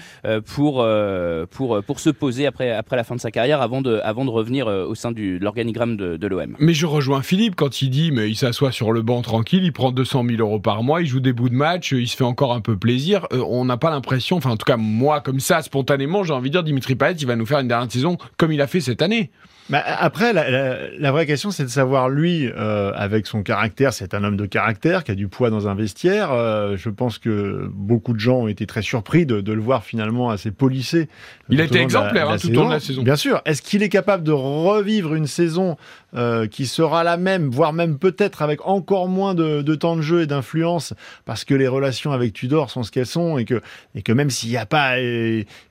pour, 0.46 0.84
se 0.84 2.10
poser 2.10 2.46
après, 2.46 2.72
après 2.72 2.96
la 2.96 3.04
fin 3.04 3.16
de 3.16 3.22
sa 3.22 3.32
carrière 3.32 3.62
avant 3.62 3.82
de, 3.82 4.30
revenir 4.30 4.68
au 4.68 4.96
sein 4.96 5.12
de 5.12 5.38
l'organigramme 5.42 5.98
de, 5.98 6.18
de 6.18 6.28
l'OM. 6.28 6.56
Mais 6.60 6.74
je 6.74 6.86
rejoins 6.86 7.22
Philippe 7.22 7.56
quand 7.56 7.82
il 7.82 7.90
dit 7.90 8.12
mais 8.12 8.30
il 8.30 8.36
s'assoit 8.36 8.72
sur 8.72 8.92
le 8.92 9.02
banc 9.02 9.22
tranquille, 9.22 9.64
il 9.64 9.74
prend 9.74 9.92
200 9.92 10.26
000 10.30 10.42
euros 10.42 10.60
par 10.60 10.84
mois, 10.84 10.97
il 11.00 11.08
joue 11.08 11.20
des 11.20 11.34
bouts 11.34 11.50
de 11.50 11.56
match, 11.56 11.92
il 11.92 12.08
se 12.08 12.16
fait 12.16 12.24
encore 12.24 12.54
un 12.54 12.62
peu 12.62 12.78
plaisir. 12.78 13.28
Euh, 13.32 13.44
on 13.48 13.66
n'a 13.66 13.78
pas 13.78 13.90
l'impression, 13.90 14.38
enfin 14.38 14.52
en 14.52 14.58
tout 14.58 14.66
cas 14.66 14.78
moi 14.78 15.22
comme 15.22 15.40
ça, 15.40 15.62
spontanément, 15.62 16.24
j'ai 16.24 16.34
envie 16.34 16.50
de 16.50 16.54
dire 16.54 16.64
Dimitri 16.64 16.96
Payet, 16.96 17.16
il 17.16 17.28
va 17.28 17.36
nous 17.36 17.46
faire 17.46 17.60
une 17.60 17.68
dernière 17.68 17.92
saison 17.92 18.18
comme 18.38 18.52
il 18.52 18.62
a 18.62 18.68
fait 18.68 18.82
cette 18.82 19.02
année. 19.02 19.32
Bah, 19.70 19.84
après, 19.86 20.32
la, 20.32 21.12
vraie 21.12 21.26
question, 21.26 21.52
c'est 21.52 21.64
de 21.64 21.70
savoir, 21.70 22.10
lui, 22.10 22.48
euh, 22.48 22.92
avec 22.96 23.28
son 23.28 23.44
caractère, 23.44 23.92
c'est 23.92 24.14
un 24.14 24.24
homme 24.24 24.38
de 24.38 24.46
caractère 24.46 25.04
qui 25.04 25.12
a 25.12 25.16
du 25.16 25.28
poids 25.28 25.50
dans 25.50 25.68
un 25.68 25.76
vestiaire. 25.76 26.32
Euh, 26.32 26.78
je 26.78 26.90
pense 26.90 27.18
que 27.18 27.70
beaucoup 27.74 28.14
de 28.14 28.20
gens 28.20 28.38
ont 28.38 28.48
été 28.48 28.66
très 28.66 28.82
surpris 28.82 29.26
de, 29.26 29.52
le 29.52 29.62
voir 29.62 29.84
finalement 29.84 30.30
assez 30.30 30.52
polissé. 30.52 31.10
Il 31.50 31.60
a 31.60 31.66
été 31.66 31.80
exemplaire 31.80 32.30
hein, 32.30 32.38
tout 32.38 32.50
au 32.50 32.54
long 32.54 32.68
de 32.68 32.74
la 32.74 32.80
saison. 32.80 33.04
Bien 33.04 33.16
sûr. 33.16 33.42
Est-ce 33.46 33.62
qu'il 33.62 33.84
est 33.84 33.90
capable 33.90 34.24
de 34.24 34.32
revivre 34.32 35.16
une 35.16 35.28
saison 35.28 35.78
euh, 36.16 36.48
qui 36.48 36.66
sera 36.66 37.04
la 37.04 37.18
même, 37.18 37.50
voire 37.50 37.74
même 37.74 37.98
peut-être 37.98 38.42
avec 38.42 38.66
encore 38.66 39.10
moins 39.10 39.36
de, 39.36 39.76
temps 39.76 39.98
de 39.98 40.02
jeu 40.02 40.22
et 40.22 40.28
d'influence, 40.28 40.94
parce 41.26 41.44
que 41.44 41.54
les 41.54 41.68
relations 41.68 42.12
avec 42.14 42.32
Tudor 42.32 42.70
sont 42.70 42.84
ce 42.84 42.92
qu'elles 42.92 43.06
sont 43.06 43.38
et 43.38 43.44
que, 43.44 43.62
et 43.96 44.02
que 44.02 44.14
même 44.14 44.30
s'il 44.30 44.50
n'y 44.50 44.58
a 44.58 44.66
pas, 44.66 44.96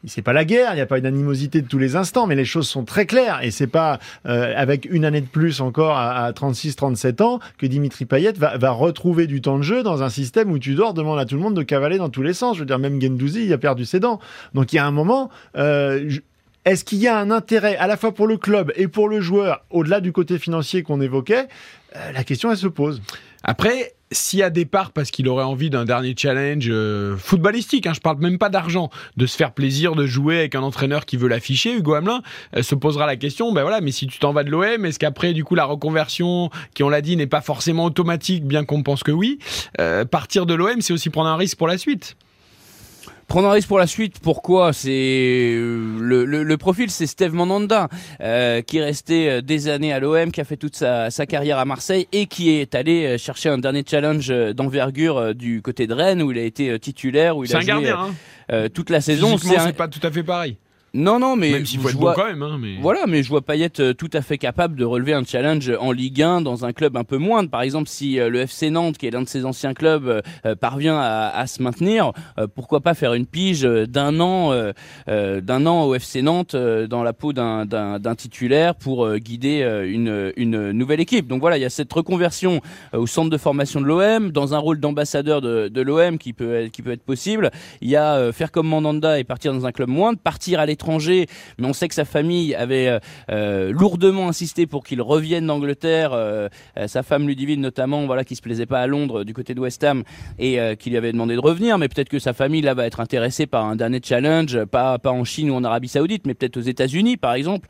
c'est 0.06 0.22
pas 0.22 0.34
la 0.34 0.44
guerre, 0.44 0.72
il 0.72 0.76
n'y 0.76 0.82
a 0.82 0.86
pas 0.86 0.98
une 0.98 1.06
animosité 1.06 1.62
de 1.62 1.66
tous 1.66 1.78
les 1.78 1.96
instants, 1.96 2.26
mais 2.26 2.34
les 2.34 2.44
choses 2.44 2.68
sont 2.68 2.84
très 2.84 3.06
claires 3.06 3.40
et 3.42 3.50
c'est 3.50 3.66
pas 3.66 3.85
euh, 4.26 4.52
avec 4.56 4.86
une 4.90 5.04
année 5.04 5.20
de 5.20 5.26
plus 5.26 5.60
encore 5.60 5.96
à, 5.96 6.30
36-37 6.32 7.22
ans 7.22 7.40
que 7.58 7.66
Dimitri 7.66 8.04
Payet 8.04 8.32
va, 8.36 8.70
retrouver 8.70 9.26
du 9.26 9.40
temps 9.40 9.58
de 9.58 9.62
jeu 9.62 9.82
dans 9.82 10.02
un 10.02 10.08
système 10.08 10.50
où 10.50 10.58
Tudor 10.58 10.94
demande 10.94 11.18
à 11.18 11.24
tout 11.24 11.36
le 11.36 11.40
monde 11.40 11.54
de 11.54 11.62
cavaler 11.62 11.98
dans 11.98 12.10
tous 12.10 12.22
les 12.22 12.34
sens. 12.34 12.56
Je 12.56 12.60
veux 12.60 12.66
dire, 12.66 12.78
même 12.78 13.00
Gendouzi, 13.00 13.44
il 13.44 13.52
a 13.52 13.58
perdu 13.58 13.84
ses 13.84 14.00
dents. 14.00 14.20
Donc 14.54 14.72
il 14.72 14.76
y 14.76 14.78
a 14.78 14.86
un 14.86 14.90
moment... 14.90 15.30
Euh, 15.56 16.10
est-ce 16.66 16.84
qu'il 16.84 16.98
y 16.98 17.06
a 17.06 17.16
un 17.16 17.30
intérêt 17.30 17.76
à 17.76 17.86
la 17.86 17.96
fois 17.96 18.12
pour 18.12 18.26
le 18.26 18.36
club 18.36 18.72
et 18.74 18.88
pour 18.88 19.08
le 19.08 19.20
joueur, 19.20 19.64
au-delà 19.70 20.00
du 20.00 20.10
côté 20.10 20.36
financier 20.36 20.82
qu'on 20.82 21.00
évoquait 21.00 21.46
euh, 21.94 22.12
La 22.12 22.24
question, 22.24 22.50
elle 22.50 22.56
se 22.56 22.66
pose. 22.66 23.00
Après, 23.48 23.94
s'il 24.10 24.40
y 24.40 24.42
a 24.42 24.50
départ 24.50 24.90
parce 24.90 25.12
qu'il 25.12 25.28
aurait 25.28 25.44
envie 25.44 25.70
d'un 25.70 25.84
dernier 25.84 26.14
challenge 26.18 26.66
euh, 26.68 27.16
footballistique, 27.16 27.86
hein, 27.86 27.92
je 27.94 28.00
parle 28.00 28.18
même 28.18 28.38
pas 28.38 28.48
d'argent, 28.48 28.90
de 29.16 29.24
se 29.24 29.36
faire 29.36 29.52
plaisir 29.52 29.94
de 29.94 30.04
jouer 30.04 30.40
avec 30.40 30.56
un 30.56 30.62
entraîneur 30.62 31.06
qui 31.06 31.16
veut 31.16 31.28
l'afficher, 31.28 31.72
Hugo 31.72 31.94
Hamelin, 31.94 32.22
euh, 32.56 32.62
se 32.62 32.74
posera 32.74 33.06
la 33.06 33.14
question, 33.14 33.52
ben 33.52 33.62
voilà, 33.62 33.80
mais 33.80 33.92
si 33.92 34.08
tu 34.08 34.18
t'en 34.18 34.32
vas 34.32 34.42
de 34.42 34.50
l'OM, 34.50 34.84
est-ce 34.84 34.98
qu'après 34.98 35.32
du 35.32 35.44
coup 35.44 35.54
la 35.54 35.64
reconversion, 35.64 36.50
qui 36.74 36.82
on 36.82 36.88
l'a 36.88 37.00
dit 37.00 37.16
n'est 37.16 37.28
pas 37.28 37.40
forcément 37.40 37.84
automatique, 37.84 38.44
bien 38.44 38.64
qu'on 38.64 38.82
pense 38.82 39.04
que 39.04 39.12
oui, 39.12 39.38
euh, 39.80 40.04
partir 40.04 40.44
de 40.44 40.54
l'OM, 40.54 40.80
c'est 40.80 40.92
aussi 40.92 41.10
prendre 41.10 41.28
un 41.28 41.36
risque 41.36 41.56
pour 41.56 41.68
la 41.68 41.78
suite? 41.78 42.16
Prendre 43.28 43.48
un 43.48 43.52
risque 43.52 43.66
pour 43.66 43.78
la 43.78 43.88
suite, 43.88 44.20
pourquoi 44.20 44.72
C'est 44.72 44.90
euh, 44.90 45.98
le, 45.98 46.24
le, 46.24 46.56
profil, 46.56 46.90
c'est 46.90 47.08
Steve 47.08 47.34
Mandanda, 47.34 47.88
euh, 48.20 48.62
qui 48.62 48.78
est 48.78 48.84
resté 48.84 49.28
euh, 49.28 49.40
des 49.40 49.68
années 49.68 49.92
à 49.92 49.98
l'OM, 49.98 50.30
qui 50.30 50.40
a 50.40 50.44
fait 50.44 50.56
toute 50.56 50.76
sa, 50.76 51.10
sa, 51.10 51.26
carrière 51.26 51.58
à 51.58 51.64
Marseille 51.64 52.06
et 52.12 52.26
qui 52.26 52.50
est 52.50 52.76
allé 52.76 53.18
chercher 53.18 53.48
un 53.48 53.58
dernier 53.58 53.82
challenge 53.88 54.28
d'envergure 54.54 55.34
du 55.34 55.60
côté 55.60 55.88
de 55.88 55.94
Rennes, 55.94 56.22
où 56.22 56.30
il 56.30 56.38
a 56.38 56.42
été 56.42 56.78
titulaire, 56.78 57.36
où 57.36 57.44
il 57.44 57.56
a 57.56 57.60
joué 57.60 57.90
hein. 57.90 58.68
toute 58.72 58.90
la 58.90 59.00
saison. 59.00 59.36
C'est 59.38 59.76
pas 59.76 59.88
tout 59.88 60.04
à 60.06 60.10
fait 60.12 60.22
pareil. 60.22 60.56
Non, 60.96 61.18
non, 61.18 61.36
mais. 61.36 61.50
Même 61.50 61.66
s'il 61.66 61.80
faut 61.80 61.90
être 61.90 61.98
bon 61.98 62.12
quand 62.14 62.26
même. 62.26 62.42
Hein, 62.42 62.56
mais... 62.58 62.76
Voilà, 62.80 63.06
mais 63.06 63.22
je 63.22 63.28
vois 63.28 63.42
Payet 63.42 63.80
euh, 63.80 63.92
tout 63.92 64.08
à 64.14 64.22
fait 64.22 64.38
capable 64.38 64.76
de 64.76 64.84
relever 64.84 65.12
un 65.12 65.24
challenge 65.24 65.70
en 65.78 65.92
Ligue 65.92 66.22
1 66.22 66.40
dans 66.40 66.64
un 66.64 66.72
club 66.72 66.96
un 66.96 67.04
peu 67.04 67.18
moindre. 67.18 67.50
Par 67.50 67.60
exemple, 67.60 67.88
si 67.88 68.18
euh, 68.18 68.30
le 68.30 68.40
FC 68.40 68.70
Nantes, 68.70 68.96
qui 68.96 69.06
est 69.06 69.10
l'un 69.10 69.22
de 69.22 69.28
ses 69.28 69.44
anciens 69.44 69.74
clubs, 69.74 70.22
euh, 70.46 70.54
parvient 70.56 70.98
à, 70.98 71.46
se 71.46 71.62
maintenir, 71.62 72.12
pourquoi 72.54 72.80
pas 72.80 72.94
faire 72.94 73.14
une 73.14 73.26
pige 73.26 73.62
d'un 73.62 74.18
an, 74.20 74.52
d'un 75.06 75.66
an 75.66 75.84
au 75.84 75.94
FC 75.94 76.22
Nantes 76.22 76.56
dans 76.56 77.02
la 77.02 77.12
peau 77.12 77.32
d'un 77.32 78.14
titulaire 78.16 78.74
pour 78.74 79.16
guider 79.16 79.62
une, 79.86 80.32
une 80.36 80.72
nouvelle 80.72 81.00
équipe. 81.00 81.26
Donc 81.26 81.40
voilà, 81.40 81.58
il 81.58 81.60
y 81.60 81.64
a 81.64 81.70
cette 81.70 81.92
reconversion 81.92 82.60
au 82.92 83.06
centre 83.06 83.30
de 83.30 83.36
formation 83.36 83.80
de 83.80 83.86
l'OM, 83.86 84.30
dans 84.30 84.54
un 84.54 84.58
rôle 84.58 84.80
d'ambassadeur 84.80 85.40
de, 85.40 85.68
de 85.68 85.80
l'OM 85.82 86.18
qui 86.18 86.32
peut, 86.32 86.54
être, 86.54 86.72
qui 86.72 86.82
peut 86.82 86.92
être 86.92 87.04
possible. 87.04 87.50
Il 87.80 87.88
y 87.88 87.96
a 87.96 88.32
faire 88.32 88.50
comme 88.50 88.68
Mandanda 88.68 89.18
et 89.18 89.24
partir 89.24 89.52
dans 89.52 89.66
un 89.66 89.72
club 89.72 89.88
moindre, 89.88 90.18
partir 90.18 90.58
à 90.58 90.66
l'étranger 90.66 90.85
mais 90.88 91.66
on 91.66 91.72
sait 91.72 91.88
que 91.88 91.94
sa 91.94 92.04
famille 92.04 92.54
avait 92.54 92.88
euh, 92.88 92.98
euh, 93.30 93.72
lourdement 93.72 94.28
insisté 94.28 94.66
pour 94.66 94.84
qu'il 94.84 95.02
revienne 95.02 95.46
d'Angleterre. 95.46 96.10
Euh, 96.12 96.48
sa 96.86 97.02
femme 97.02 97.26
Ludivine 97.26 97.60
notamment, 97.60 98.06
voilà, 98.06 98.24
qui 98.24 98.36
se 98.36 98.42
plaisait 98.42 98.66
pas 98.66 98.80
à 98.80 98.86
Londres 98.86 99.24
du 99.24 99.34
côté 99.34 99.54
de 99.54 99.60
West 99.60 99.82
Ham 99.84 100.02
et 100.38 100.58
qui 100.78 100.90
lui 100.90 100.96
avait 100.96 101.12
demandé 101.12 101.34
de 101.34 101.40
revenir. 101.40 101.78
Mais 101.78 101.88
peut-être 101.88 102.08
que 102.08 102.18
sa 102.18 102.32
famille 102.32 102.62
là 102.62 102.74
va 102.74 102.86
être 102.86 103.00
intéressée 103.00 103.46
par 103.46 103.64
un 103.64 103.76
dernier 103.76 104.00
challenge, 104.02 104.64
pas 104.64 104.98
pas 104.98 105.10
en 105.10 105.24
Chine 105.24 105.50
ou 105.50 105.54
en 105.54 105.64
Arabie 105.64 105.88
Saoudite, 105.88 106.26
mais 106.26 106.34
peut-être 106.34 106.56
aux 106.56 106.62
États-Unis 106.62 107.16
par 107.16 107.34
exemple. 107.34 107.68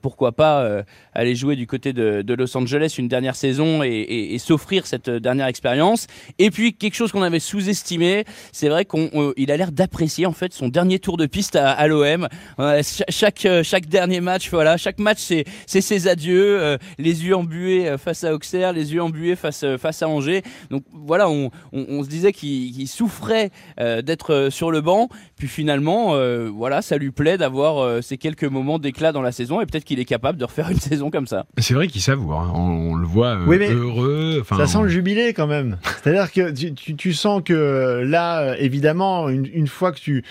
pourquoi 0.00 0.32
pas 0.32 0.84
aller 1.14 1.34
jouer 1.34 1.56
du 1.56 1.66
côté 1.66 1.92
de, 1.92 2.34
Los 2.34 2.56
Angeles 2.56 2.94
une 2.98 3.08
dernière 3.08 3.36
saison 3.36 3.82
et, 3.82 4.36
s'offrir 4.38 4.86
cette 4.86 5.10
dernière 5.10 5.46
expérience. 5.46 6.06
Et 6.38 6.50
puis 6.50 6.74
quelque 6.74 6.94
chose 6.94 7.12
qu'on 7.12 7.22
avait 7.22 7.40
sous-estimé, 7.40 8.24
c'est 8.52 8.68
vrai 8.68 8.84
qu'il 8.84 9.50
a 9.50 9.56
l'air 9.56 9.72
d'apprécier 9.72 10.26
en 10.26 10.32
fait 10.32 10.52
son 10.52 10.68
dernier 10.68 10.98
tour 10.98 11.16
de 11.16 11.26
piste 11.26 11.56
à 11.56 11.86
l'OM 11.86 12.28
chaque 13.08 13.46
euh, 13.46 13.62
chaque 13.62 13.86
dernier 13.86 14.20
match, 14.20 14.50
voilà, 14.50 14.76
chaque 14.76 14.98
match 14.98 15.18
c'est 15.18 15.80
ses 15.80 16.08
adieux, 16.08 16.60
euh, 16.60 16.78
les 16.98 17.24
yeux 17.24 17.36
embués 17.36 17.88
euh, 17.88 17.98
face 17.98 18.24
à 18.24 18.34
Auxerre, 18.34 18.72
les 18.72 18.92
yeux 18.92 19.02
embués 19.02 19.36
face 19.36 19.64
face 19.78 20.02
à 20.02 20.08
Angers. 20.08 20.42
Donc 20.70 20.84
voilà, 20.92 21.28
on, 21.28 21.50
on, 21.72 22.02
se 22.02 22.08
disait 22.08 22.32
qu'il 22.32 22.88
souffrait 22.88 23.50
d'être 23.78 24.48
sur 24.50 24.70
le 24.70 24.80
banc, 24.80 25.08
puis 25.42 25.48
finalement, 25.48 26.16
voilà, 26.54 26.82
ça 26.82 26.96
lui 26.98 27.10
plaît 27.10 27.36
d'avoir 27.36 28.00
ces 28.00 28.16
quelques 28.16 28.44
moments 28.44 28.78
d'éclat 28.78 29.10
dans 29.10 29.22
la 29.22 29.32
saison 29.32 29.60
et 29.60 29.66
peut-être 29.66 29.82
qu'il 29.84 29.98
est 29.98 30.04
capable 30.04 30.38
de 30.38 30.44
refaire 30.44 30.68
une 30.70 30.78
saison 30.78 31.10
comme 31.10 31.26
ça. 31.26 31.46
C'est 31.58 31.74
vrai 31.74 31.88
qu'il 31.88 32.00
savoure, 32.00 32.38
hein. 32.38 32.52
on, 32.54 32.94
le 32.94 33.06
voit 33.06 33.34
heureux. 33.34 34.44
Ça 34.48 34.68
sent 34.68 34.82
le 34.82 34.88
jubilé 34.88 35.32
quand 35.32 35.48
même. 35.48 35.78
C'est-à-dire 36.02 36.30
que 36.30 36.52
tu, 36.52 36.94
tu, 36.94 37.12
sens 37.12 37.42
que 37.44 38.02
là, 38.06 38.56
évidemment, 38.58 39.28
une, 39.28 39.48
une 39.52 39.66
fois 39.66 39.90
que 39.90 39.98
tu 39.98 40.22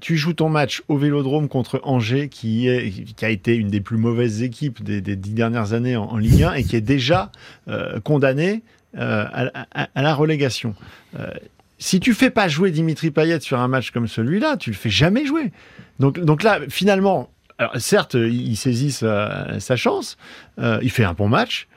tu 0.00 0.16
joues 0.16 0.32
ton 0.32 0.48
match 0.48 0.82
au 0.88 0.96
Vélodrome 0.96 1.48
contre 1.48 1.80
Angers, 1.84 2.28
qui, 2.28 2.68
est, 2.68 2.90
qui 3.14 3.24
a 3.24 3.30
été 3.30 3.54
une 3.54 3.68
des 3.68 3.80
plus 3.80 3.96
mauvaises 3.96 4.42
équipes 4.42 4.82
des, 4.82 5.00
dix 5.00 5.32
dernières 5.32 5.72
années 5.72 5.96
en, 5.96 6.16
Ligue 6.16 6.42
1 6.42 6.54
et 6.54 6.64
qui 6.64 6.76
est 6.76 6.80
déjà 6.80 7.30
euh, 7.68 8.00
condamné 8.00 8.62
euh, 8.96 9.24
à, 9.72 10.02
la 10.02 10.14
relégation. 10.14 10.74
Euh, 11.18 11.28
si 11.78 12.00
tu 12.00 12.14
fais 12.14 12.30
pas 12.30 12.48
jouer 12.48 12.70
Dimitri 12.70 13.10
Payet 13.10 13.40
sur 13.40 13.58
un 13.60 13.68
match 13.68 13.90
comme 13.90 14.08
celui-là, 14.08 14.56
tu 14.56 14.70
le 14.70 14.76
fais 14.76 14.90
jamais 14.90 15.26
jouer. 15.26 15.52
Donc, 15.98 16.18
donc 16.18 16.42
là, 16.42 16.60
finalement, 16.68 17.30
certes, 17.76 18.14
il 18.14 18.56
saisit 18.56 18.92
sa, 18.92 19.76
chance, 19.76 20.16
il 20.58 20.90
fait 20.90 21.04
un 21.04 21.12
bon 21.12 21.28
match, 21.28 21.68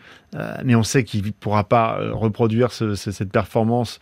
mais 0.63 0.75
on 0.75 0.83
sait 0.83 1.03
qu'il 1.03 1.25
ne 1.25 1.31
pourra 1.31 1.63
pas 1.63 1.99
reproduire 2.11 2.71
cette 2.71 3.31
performance 3.31 3.99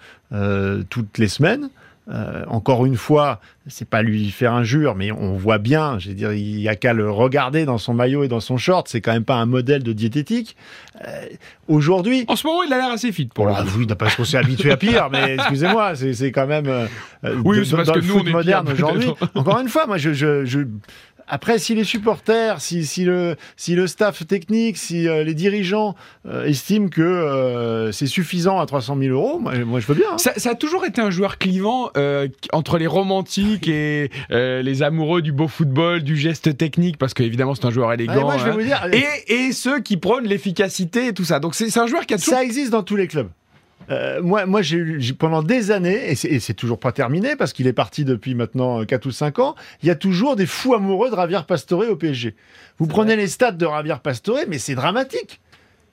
toutes 0.89 1.18
les 1.18 1.27
semaines. 1.27 1.70
Euh, 2.10 2.46
encore 2.48 2.86
une 2.86 2.96
fois, 2.96 3.42
c'est 3.68 3.88
pas 3.88 4.02
lui 4.02 4.32
faire 4.32 4.54
injure, 4.54 4.96
mais 4.96 5.12
on 5.12 5.36
voit 5.36 5.58
bien, 5.58 6.00
je 6.00 6.10
veux 6.10 6.16
dire, 6.16 6.32
il 6.32 6.60
y 6.60 6.70
a 6.70 6.76
qu'à 6.76 6.94
le 6.94 7.12
regarder 7.12 7.66
dans 7.66 7.78
son 7.78 7.94
maillot 7.94 8.24
et 8.24 8.30
dans 8.30 8.40
son 8.40 8.58
short, 8.58 8.88
c'est 8.88 9.02
quand 9.02 9.12
même 9.12 9.26
pas 9.26 9.36
un 9.36 9.46
modèle 9.46 9.84
de 9.84 9.92
diététique. 9.92 10.56
Euh, 11.06 11.26
aujourd'hui. 11.68 12.24
En 12.30 12.38
ce 12.38 12.48
moment, 12.48 12.64
il 12.64 12.72
a 12.72 12.78
l'air 12.78 12.92
assez 12.92 13.12
fit 13.12 13.26
pour 13.26 13.46
le. 13.46 13.54
oui, 13.78 13.86
parce 14.00 14.16
qu'on 14.16 14.24
s'est 14.24 14.38
habitué 14.38 14.72
à 14.72 14.78
pire, 14.78 15.10
mais 15.12 15.34
excusez-moi, 15.40 15.96
c'est 15.96 16.32
quand 16.32 16.48
même. 16.48 16.68
Euh, 16.68 16.88
oui, 17.44 17.66
c'est 17.66 17.76
parce 17.76 17.92
que 17.92 18.00
nous, 18.00 18.20
on 18.20 18.26
est 18.26 18.32
moderne 18.32 18.70
aujourd'hui. 18.72 19.10
Encore 19.36 19.60
une 19.60 19.70
fois, 19.70 19.86
moi, 19.86 19.98
je, 19.98 20.14
je, 20.14 20.46
je 20.46 20.60
Après, 21.27 21.60
si 21.60 21.75
les 21.75 21.84
supporters, 21.84 22.62
si, 22.62 22.86
si, 22.86 23.03
le, 23.03 23.36
si 23.55 23.75
le 23.75 23.88
staff 23.88 24.25
technique, 24.25 24.77
si 24.77 25.07
euh, 25.07 25.24
les 25.24 25.34
dirigeants 25.34 25.96
euh, 26.27 26.46
estiment 26.46 26.88
que 26.88 27.01
euh, 27.01 27.91
c'est 27.91 28.07
suffisant 28.07 28.60
à 28.60 28.65
300 28.65 28.98
000 28.98 29.13
euros, 29.13 29.39
moi, 29.39 29.53
moi, 29.65 29.79
je 29.79 29.88
veux 29.88 29.96
bien. 29.96 30.05
hein. 30.13 30.17
Ça, 30.17 30.34
ça 30.38 30.51
a 30.51 30.55
toujours 30.55 30.86
été 30.86 31.01
un 31.01 31.10
joueur 31.10 31.38
clivant 31.38 31.89
euh, 31.98 32.27
entre 32.53 32.77
les 32.77 32.88
romantiques 32.88 33.67
et 33.67 34.10
euh, 34.31 34.62
les 34.62 34.84
amoureux 34.84 35.22
du 35.22 35.31
beau 35.31 35.48
football, 35.48 36.01
du 36.03 36.15
geste 36.15 36.57
technique, 36.57 36.98
parce 36.98 37.13
qu'évidemment 37.13 37.55
c'est 37.55 37.65
un 37.65 37.72
joueur 37.72 37.91
élégant. 37.93 38.22
moi, 38.22 38.38
je 38.38 38.46
vais 38.46 38.51
hein. 38.51 38.53
vous 38.53 38.62
dire, 38.63 38.88
et, 38.93 39.34
et 39.48 39.51
ceux 39.51 39.79
qui 39.81 39.98
prônent 39.98 40.27
l'efficacité 40.27 41.07
et 41.07 41.13
tout 41.13 41.25
ça. 41.25 41.39
Donc 41.39 41.55
c'est 41.55 41.69
c'est 41.69 41.79
un 41.79 41.88
joueur 41.88 42.05
qui 42.05 42.13
a 42.13 42.17
toujours. 42.17 42.36
ça 42.36 42.43
existe 42.43 42.72
dans 42.72 42.84
tous 42.84 42.96
les 42.96 43.07
clubs. 43.07 43.29
Euh, 43.89 44.22
moi, 44.22 44.46
moi 44.46 44.62
j'ai 44.62 44.77
eu 44.77 45.13
pendant 45.13 45.44
des 45.44 45.72
années, 45.72 46.12
et 46.12 46.15
c'est- 46.15 46.53
toujours 46.53 46.79
pas 46.79 46.91
terminé 46.91 47.36
parce 47.36 47.53
qu'il 47.53 47.67
est 47.67 47.74
parti 47.74 48.03
depuis 48.03 48.36
maintenant 48.36 48.84
4 48.86 49.06
ou 49.06 49.12
5 49.12 49.39
ans, 49.39 49.56
il 49.82 49.88
y 49.88 49.91
a 49.91 49.96
toujours 49.96 50.36
des 50.36 50.46
fous 50.46 50.74
amoureux 50.74 51.10
de 51.10 51.15
Javier 51.15 51.39
Pastore 51.48 51.84
au 51.89 51.96
PSG. 51.96 52.36
Vous 52.79 52.88
prenez 52.88 53.15
les 53.15 53.27
stats 53.27 53.51
de 53.51 53.65
Javier 53.65 53.96
Pastore, 54.03 54.39
mais 54.48 54.58
c'est 54.60 54.75
dramatique. 54.75 55.39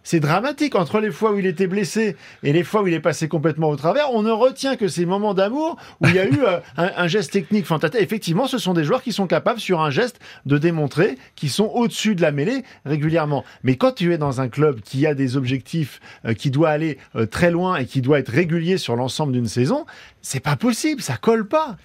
C'est 0.04 0.20
dramatique. 0.20 0.74
Entre 0.74 1.00
les 1.00 1.10
fois 1.10 1.32
où 1.32 1.38
il 1.38 1.46
était 1.46 1.66
blessé 1.66 2.16
et 2.42 2.52
les 2.52 2.62
fois 2.62 2.82
où 2.82 2.86
il 2.86 2.94
est 2.94 3.00
passé 3.00 3.26
complètement 3.26 3.70
au 3.70 3.76
travers, 3.76 4.12
on 4.12 4.22
ne 4.22 4.30
retient 4.30 4.76
que 4.76 4.86
ces 4.86 5.06
moments 5.06 5.32
d'amour 5.32 5.78
où 6.00 6.06
il 6.06 6.14
y 6.14 6.18
a 6.18 6.26
eu 6.26 6.40
euh, 6.42 6.60
un, 6.76 7.08
geste 7.08 7.32
technique 7.32 7.64
fantastique. 7.64 8.02
Effectivement, 8.02 8.46
ce 8.46 8.58
sont 8.58 8.74
des 8.74 8.84
joueurs 8.84 9.02
qui 9.02 9.12
sont 9.12 9.26
capables, 9.26 9.60
sur 9.60 9.80
un 9.80 9.88
geste, 9.88 10.20
de 10.44 10.58
démontrer 10.58 11.16
qu'ils 11.36 11.48
sont 11.48 11.70
au-dessus 11.72 12.14
de 12.14 12.20
la 12.20 12.32
mêlée 12.32 12.64
régulièrement. 12.84 13.44
Mais 13.62 13.76
quand 13.76 13.92
tu 13.92 14.12
es 14.12 14.18
dans 14.18 14.42
un 14.42 14.48
club 14.48 14.82
qui 14.82 15.06
a 15.06 15.14
des 15.14 15.38
objectifs, 15.38 16.00
euh, 16.26 16.34
qui 16.34 16.50
doit 16.50 16.68
aller 16.68 16.98
euh, 17.16 17.24
très 17.24 17.50
loin 17.50 17.76
et 17.76 17.86
qui 17.86 18.02
doit 18.02 18.18
être 18.18 18.28
régulier 18.30 18.76
sur 18.76 18.96
l'ensemble 18.96 19.32
d'une 19.32 19.48
saison, 19.48 19.86
c'est 20.20 20.40
pas 20.40 20.56
possible, 20.56 21.00
ça 21.00 21.16
colle 21.16 21.48
pas. 21.48 21.78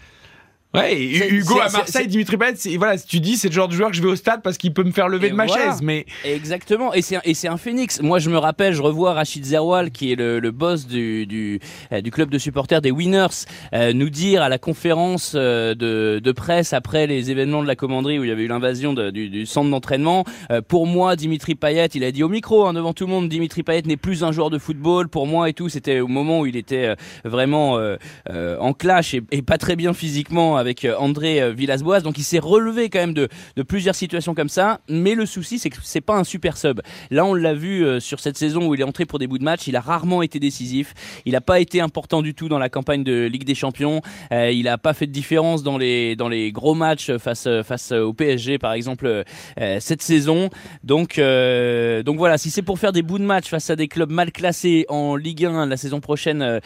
Ouais, 0.75 1.01
et 1.01 1.29
Hugo 1.33 1.59
à 1.59 1.69
Marseille, 1.71 2.07
Dimitri 2.07 2.38
Payet, 2.38 2.77
voilà, 2.77 2.95
si 2.99 3.07
tu 3.07 3.19
dis 3.19 3.38
c'est 3.38 3.47
le 3.47 3.53
genre 3.55 3.67
de 3.67 3.73
joueur 3.73 3.89
que 3.89 3.95
je 3.95 4.03
vais 4.03 4.07
au 4.07 4.15
stade 4.15 4.43
parce 4.43 4.59
qu'il 4.59 4.71
peut 4.71 4.83
me 4.83 4.91
faire 4.91 5.09
lever 5.09 5.27
Et 5.27 5.29
de 5.31 5.35
ma 5.35 5.47
voilà. 5.47 5.71
chaise, 5.71 5.81
mais 5.81 6.05
Exactement, 6.23 6.93
et 6.93 7.01
c'est 7.01 7.15
un- 7.15 7.21
et 7.25 7.33
c'est 7.33 7.47
un 7.47 7.57
phénix. 7.57 8.01
Moi, 8.03 8.19
je 8.19 8.29
me 8.29 8.38
rappelle, 8.38 8.73
je 8.75 8.81
revois 8.83 9.13
Rachid 9.13 9.43
Zerwal, 9.43 9.89
qui 9.89 10.11
est 10.11 10.15
le, 10.15 10.39
le 10.39 10.51
boss 10.51 10.85
du, 10.85 11.25
du, 11.25 11.59
euh, 11.91 12.01
du 12.01 12.11
club 12.11 12.29
de 12.29 12.38
supporters 12.38 12.81
des 12.81 12.91
Winners, 12.91 13.47
euh, 13.73 13.93
nous 13.93 14.11
dire 14.11 14.43
à 14.43 14.49
la 14.49 14.59
conférence 14.59 15.33
euh, 15.35 15.73
de, 15.73 16.19
de 16.23 16.31
presse 16.31 16.71
après 16.71 17.07
les 17.07 17.31
événements 17.31 17.63
de 17.63 17.67
la 17.67 17.75
commanderie 17.75 18.19
où 18.19 18.23
il 18.23 18.29
y 18.29 18.31
avait 18.31 18.43
eu 18.43 18.47
l'invasion 18.47 18.93
du, 18.93 19.29
du 19.29 19.45
centre 19.47 19.71
d'entraînement. 19.71 20.23
euh, 20.51 20.61
pour 20.61 20.85
moi, 20.85 21.15
Dimitri 21.15 21.55
Payet, 21.55 21.88
il 21.95 22.03
a 22.03 22.11
dit 22.11 22.21
au 22.21 22.29
micro 22.29 22.67
hein, 22.67 22.73
devant 22.73 22.93
tout 22.93 23.07
le 23.07 23.11
monde, 23.11 23.27
Dimitri 23.27 23.63
Payet 23.63 23.81
n'est 23.88 23.97
plus 23.97 24.23
un 24.23 24.31
joueur 24.31 24.51
de 24.51 24.59
football. 24.59 25.07
Pour 25.09 25.25
moi 25.25 25.49
et 25.49 25.53
tout, 25.53 25.67
c'était 25.67 25.99
au 25.99 26.07
moment 26.07 26.41
où 26.41 26.45
il 26.45 26.55
était 26.55 26.89
euh, 26.89 26.95
vraiment 27.25 27.79
en 28.29 28.73
clash 28.73 29.15
et, 29.15 29.23
et 29.31 29.41
pas 29.41 29.57
très 29.57 29.75
bien 29.75 29.93
physiquement 29.93 30.58
avec 30.59 30.85
euh, 30.85 30.95
André 30.97 31.41
euh, 31.41 31.51
Villas-Boas. 31.51 32.01
Donc 32.01 32.17
il 32.17 32.23
s'est 32.23 32.39
relevé 32.39 32.89
quand 32.89 32.99
même 32.99 33.13
de, 33.13 33.29
plusieurs 33.67 33.95
situations 33.95 34.33
comme 34.33 34.49
ça. 34.49 34.81
Mais 34.89 35.15
le 35.15 35.25
souci, 35.25 35.59
c'est 35.59 35.69
que 35.69 35.77
c'est 35.81 36.01
pas 36.01 36.15
un 36.15 36.23
super 36.23 36.57
sub. 36.57 36.81
Là, 37.11 37.25
on 37.25 37.33
l'a 37.33 37.53
vu 37.53 37.83
euh, 37.83 37.99
sur 37.99 38.19
cette 38.19 38.37
saison 38.37 38.67
où 38.67 38.75
il 38.75 38.81
est 38.81 38.85
entré 38.85 39.05
pour 39.05 39.19
des 39.19 39.27
bouts 39.27 39.37
de 39.37 39.43
match. 39.43 39.67
Il 39.67 39.75
a 39.75 39.81
rarement 39.81 40.21
été 40.21 40.39
décisif. 40.39 40.93
Il 41.25 41.33
n'a 41.33 41.41
pas 41.41 41.59
été 41.59 41.81
important 41.81 42.21
du 42.21 42.33
tout 42.33 42.49
dans 42.49 42.59
la 42.59 42.69
campagne 42.69 43.03
de 43.03 43.25
Ligue 43.25 43.45
des 43.45 43.55
Champions. 43.55 44.01
Il 44.31 44.63
n'a 44.63 44.77
pas 44.77 44.93
fait 44.93 45.07
de 45.07 45.11
différence 45.11 45.63
dans 45.63 45.77
les 45.77 46.51
gros 46.53 46.75
matchs 46.75 47.11
face 47.17 47.47
au 47.91 48.13
PSG, 48.13 48.57
par 48.57 48.73
exemple, 48.73 49.23
cette 49.79 50.01
saison. 50.01 50.49
Donc 50.83 51.19
donc 51.19 52.17
voilà, 52.17 52.37
si 52.37 52.51
c'est 52.51 52.61
pour 52.61 52.79
faire 52.79 52.91
des 52.91 53.01
bouts 53.01 53.19
de 53.19 53.23
match 53.23 53.47
face 53.47 53.69
à 53.69 53.75
des 53.75 53.87
clubs 53.87 54.11
mal 54.11 54.31
classés 54.31 54.85
en 54.89 55.15
Ligue 55.15 55.45
1 55.45 55.65
la 55.65 55.77
saison 55.77 55.99
prochaine 55.99 56.59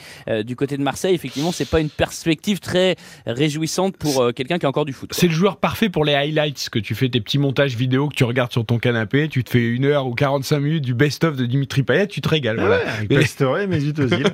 du 0.44 0.56
côté 0.56 0.78
de 0.78 0.84
Marseille, 0.84 1.16
effectivement, 1.16 1.52
c'est 1.52 1.70
pas 1.70 1.80
une 1.80 1.90
perspective 1.90 2.60
très 2.60 2.96
réjouissante 3.26 3.83
pour 3.92 4.22
euh, 4.22 4.32
quelqu'un 4.32 4.58
qui 4.60 4.66
a 4.66 4.70
encore 4.70 4.86
du 4.86 4.94
foot. 4.94 5.12
c'est 5.14 5.28
le 5.28 5.34
joueur 5.34 5.58
parfait 5.58 5.90
pour 5.90 6.06
les 6.06 6.14
highlights, 6.14 6.70
que 6.72 6.80
tu 6.80 6.96
fais 6.96 7.10
tes 7.10 7.22
petits 7.22 7.38
montages 7.38 7.76
vidéo 7.76 8.08
que 8.10 8.16
tu 8.16 8.24
regardes 8.24 8.52
sur 8.52 8.66
ton 8.66 8.80
canapé, 8.80 9.28
tu 9.30 9.44
te 9.44 9.50
fais 9.50 9.64
une 9.64 9.86
heure 9.86 10.08
ou 10.08 10.14
45 10.14 10.60
minutes 10.60 10.84
du 10.84 10.94
best-of 10.94 11.36
de 11.36 11.46
Dimitri 11.46 11.84
Payet, 11.84 12.08
tu 12.08 12.22
te 12.22 12.30
régales. 12.30 12.58
voilà. 12.60 12.78
Ouais, 12.78 12.84
avec 12.98 13.10
Mais- 13.10 13.16
Pastore, 13.20 13.58
Mesut 13.68 14.00
Ozil. 14.00 14.24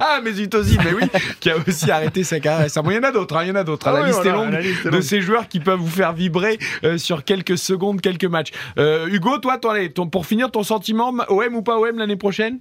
Ah, 0.00 0.20
mais 0.22 0.30
Ozil, 0.30 0.78
mais 0.84 0.92
oui, 0.94 1.08
qui 1.40 1.50
a 1.50 1.56
aussi 1.66 1.90
arrêté 1.90 2.24
sa 2.24 2.40
carrière. 2.40 2.70
Ça, 2.70 2.82
bon, 2.82 2.90
il 2.90 2.94
y 2.96 2.98
en 2.98 3.02
a 3.02 3.12
d'autres, 3.12 3.36
hein, 3.36 3.42
il 3.44 3.48
y 3.48 3.50
en 3.50 3.56
a 3.56 3.64
d'autres. 3.64 3.88
Ah 3.88 3.92
la 3.92 4.00
oui, 4.00 4.06
liste 4.06 4.22
voilà, 4.22 4.30
est 4.30 4.42
longue 4.44 4.52
la 4.52 4.60
liste 4.60 4.86
est 4.86 4.90
de 4.90 5.00
ces 5.00 5.20
joueurs 5.20 5.48
qui 5.48 5.60
peuvent 5.60 5.78
vous 5.78 5.86
faire 5.88 6.12
vibrer 6.12 6.58
euh, 6.84 6.98
sur 6.98 7.24
quelques 7.24 7.58
secondes, 7.58 8.00
quelques 8.00 8.24
matchs. 8.24 8.50
Euh, 8.78 9.06
Hugo, 9.08 9.38
toi, 9.38 9.58
toi, 9.58 9.74
allez, 9.74 9.90
ton- 9.90 10.06
pour 10.08 10.26
finir, 10.26 10.50
ton 10.50 10.62
sentiment, 10.62 11.12
OM 11.28 11.54
ou 11.54 11.62
pas 11.62 11.78
OM 11.78 11.98
l'année 11.98 12.16
prochaine? 12.16 12.58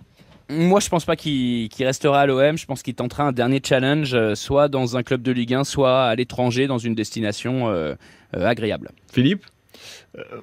Moi, 0.49 0.79
je 0.79 0.89
pense 0.89 1.05
pas 1.05 1.15
qu'il 1.15 1.69
restera 1.79 2.21
à 2.21 2.25
l'OM. 2.25 2.57
Je 2.57 2.65
pense 2.65 2.83
qu'il 2.83 2.93
tentera 2.93 3.23
un 3.23 3.31
dernier 3.31 3.61
challenge, 3.63 4.13
euh, 4.13 4.35
soit 4.35 4.67
dans 4.67 4.95
un 4.95 5.03
club 5.03 5.21
de 5.21 5.31
Ligue 5.31 5.53
1, 5.53 5.63
soit 5.63 6.05
à 6.05 6.15
l'étranger, 6.15 6.67
dans 6.67 6.77
une 6.77 6.93
destination 6.93 7.69
euh, 7.69 7.95
euh, 8.35 8.45
agréable. 8.45 8.91
Philippe? 9.11 9.45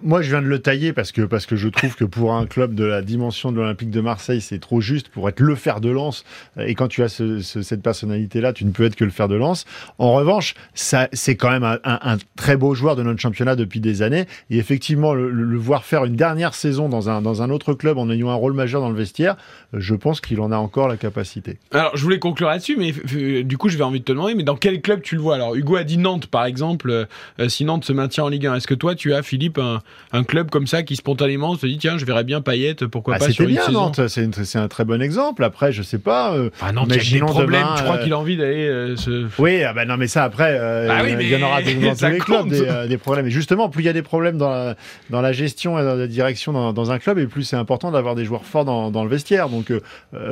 Moi, 0.02 0.20
je 0.22 0.30
viens 0.30 0.42
de 0.42 0.46
le 0.46 0.58
tailler 0.58 0.92
parce 0.92 1.12
que, 1.12 1.22
parce 1.22 1.46
que 1.46 1.56
je 1.56 1.68
trouve 1.68 1.94
que 1.96 2.04
pour 2.04 2.34
un 2.34 2.46
club 2.46 2.74
de 2.74 2.84
la 2.84 3.00
dimension 3.02 3.52
de 3.52 3.56
l'Olympique 3.56 3.90
de 3.90 4.00
Marseille, 4.00 4.40
c'est 4.40 4.58
trop 4.58 4.80
juste 4.80 5.08
pour 5.08 5.28
être 5.28 5.40
le 5.40 5.54
fer 5.54 5.80
de 5.80 5.88
lance. 5.88 6.24
Et 6.58 6.74
quand 6.74 6.88
tu 6.88 7.02
as 7.02 7.08
ce- 7.08 7.40
ce- 7.40 7.62
cette 7.62 7.82
personnalité-là, 7.82 8.52
tu 8.52 8.64
ne 8.64 8.70
peux 8.70 8.84
être 8.84 8.96
que 8.96 9.04
le 9.04 9.10
fer 9.10 9.28
de 9.28 9.34
lance. 9.34 9.64
En 9.98 10.12
revanche, 10.12 10.54
c'est 10.74 11.36
quand 11.36 11.50
même 11.50 11.64
un, 11.64 12.16
très 12.36 12.56
beau 12.56 12.74
joueur 12.74 12.96
de 12.96 13.02
notre 13.02 13.20
championnat 13.20 13.56
depuis 13.56 13.80
des 13.80 14.02
années. 14.02 14.26
Et 14.50 14.58
effectivement, 14.58 15.14
le, 15.14 15.56
voir 15.56 15.84
faire 15.84 16.04
une 16.04 16.16
dernière 16.16 16.54
saison 16.54 16.88
dans 16.88 17.08
un, 17.08 17.22
dans 17.22 17.40
un 17.42 17.50
autre 17.50 17.72
club 17.74 17.96
en 17.98 18.10
ayant 18.10 18.30
un 18.30 18.34
rôle 18.34 18.52
majeur 18.54 18.80
dans 18.80 18.90
le 18.90 18.96
vestiaire, 18.96 19.36
euh, 19.74 19.78
je 19.80 19.94
pense 19.94 20.20
qu'il 20.20 20.40
en 20.40 20.50
a 20.52 20.56
encore 20.56 20.88
la 20.88 20.96
capacité. 20.96 21.58
Alors, 21.70 21.96
je 21.96 22.02
voulais 22.02 22.18
conclure 22.18 22.48
là-dessus, 22.48 22.76
mais 22.76 22.92
euh, 23.14 23.42
du 23.44 23.56
coup, 23.56 23.68
je 23.68 23.78
vais 23.78 23.84
envie 23.84 24.00
de 24.00 24.04
te 24.04 24.12
demander, 24.12 24.34
mais 24.34 24.42
dans 24.42 24.56
quel 24.56 24.80
club 24.82 25.00
tu 25.02 25.14
le 25.14 25.20
vois? 25.22 25.36
Alors, 25.36 25.54
Hugo 25.54 25.76
a 25.76 25.84
dit 25.84 25.98
Nantes, 25.98 26.26
par 26.26 26.44
exemple, 26.44 26.90
euh, 26.90 27.48
si 27.48 27.64
Nantes 27.64 27.84
se 27.84 27.92
maintient 27.92 28.24
en 28.24 28.28
Ligue 28.28 28.46
1. 28.46 28.56
Est-ce 28.56 28.66
que 28.66 28.74
toi, 28.74 28.94
tu 28.94 29.14
as, 29.14 29.22
Philippe, 29.22 29.58
un, 29.62 29.80
un 30.12 30.24
club 30.24 30.50
comme 30.50 30.66
ça 30.66 30.82
qui 30.82 30.96
spontanément 30.96 31.54
se 31.56 31.66
dit, 31.66 31.78
tiens, 31.78 31.96
je 31.98 32.04
verrais 32.04 32.24
bien 32.24 32.40
Payet, 32.40 32.74
pourquoi 32.90 33.14
Ah, 33.14 33.18
pas 33.18 33.30
sur 33.30 33.44
une 33.44 33.50
bien, 33.52 33.62
saison 33.64 33.80
Nantes. 33.84 34.08
C'est 34.08 34.58
un 34.58 34.68
très 34.68 34.84
bon 34.84 35.00
exemple. 35.00 35.44
Après, 35.44 35.72
je 35.72 35.82
sais 35.82 35.98
pas. 35.98 36.34
euh, 36.34 36.50
Ah, 36.60 36.70
il 36.72 36.76
y 36.76 36.78
a 36.78 37.02
des 37.18 37.18
problèmes. 37.20 37.60
demain, 37.62 37.74
tu 37.76 37.82
crois 37.84 37.96
euh, 37.96 38.02
qu'il 38.02 38.12
a 38.12 38.18
envie 38.18 38.36
d'aller 38.36 38.66
euh, 38.68 38.96
se... 38.96 39.26
Oui, 39.40 39.62
ah 39.62 39.72
bah 39.72 39.84
non, 39.84 39.96
mais 39.96 40.06
ça 40.08 40.24
après, 40.24 40.56
euh, 40.58 40.88
Ah 40.90 41.02
oui, 41.04 41.14
il 41.20 41.28
y 41.28 41.36
en 41.36 41.46
aura 41.46 41.62
des- 41.62 41.74
dans 41.74 41.94
tous 41.94 42.06
les 42.06 42.18
clubs 42.18 42.48
des, 42.48 42.62
euh, 42.68 42.86
des 42.86 42.98
problèmes. 42.98 43.26
Et 43.26 43.30
justement, 43.30 43.68
plus 43.68 43.82
il 43.82 43.86
y 43.86 43.88
a 43.88 43.92
des 43.92 44.02
problèmes 44.02 44.36
dans 44.38 44.50
la, 44.50 44.74
dans 45.10 45.20
la 45.20 45.32
gestion 45.32 45.78
et 45.78 45.82
dans 45.84 45.94
la 45.94 46.06
direction 46.06 46.52
dans, 46.52 46.72
dans 46.72 46.90
un 46.90 46.98
club, 46.98 47.18
et 47.18 47.26
plus 47.26 47.44
c'est 47.44 47.56
important 47.56 47.90
d'avoir 47.90 48.14
des 48.14 48.24
joueurs 48.24 48.44
forts 48.44 48.64
dans, 48.64 48.90
dans 48.90 49.04
le 49.04 49.10
vestiaire. 49.10 49.48
Donc, 49.48 49.72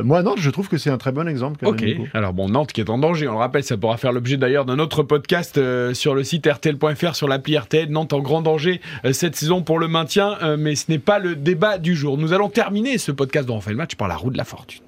moi, 0.03 0.23
Nantes, 0.23 0.39
je 0.41 0.51
trouve 0.51 0.69
que 0.69 0.77
c'est 0.79 0.91
un 0.91 0.99
très 0.99 1.13
bon 1.13 1.27
exemple. 1.29 1.59
quand 1.63 1.71
Ok. 1.71 1.83
même. 1.83 2.09
Alors 2.15 2.33
bon, 2.33 2.49
Nantes 2.49 2.73
qui 2.73 2.81
est 2.81 2.91
en 2.91 2.99
danger, 2.99 3.29
on 3.29 3.33
le 3.33 3.39
rappelle, 3.39 3.65
ça 3.65 3.77
pourra 3.77 3.97
faire 3.97 4.13
l'objet 4.13 4.37
d'ailleurs 4.37 4.65
d'un 4.65 4.79
autre 4.79 5.03
podcast 5.03 5.61
sur 5.95 6.15
le 6.15 6.25
site 6.25 6.47
rtl.fr, 6.47 7.15
sur 7.15 7.29
l'appli 7.29 7.57
RTL. 7.57 7.89
Nantes 7.91 8.13
en 8.13 8.21
grand 8.21 8.43
danger 8.43 8.81
cette 9.21 9.37
saison 9.37 9.61
pour 9.61 9.79
le 9.79 9.87
maintien, 9.87 10.39
euh, 10.43 10.57
mais 10.59 10.75
ce 10.75 10.87
n'est 10.89 10.99
pas 10.99 11.19
le 11.19 11.37
débat 11.37 11.77
du 11.77 11.95
jour. 11.95 12.17
Nous 12.17 12.33
allons 12.33 12.49
terminer 12.49 12.97
ce 12.97 13.13
podcast 13.13 13.47
dont 13.47 13.57
on 13.57 13.61
fait 13.61 13.71
le 13.73 13.77
match 13.77 13.95
par 13.95 14.09
la 14.09 14.17
roue 14.17 14.31
de 14.31 14.39
la 14.39 14.45
fortune. 14.45 14.81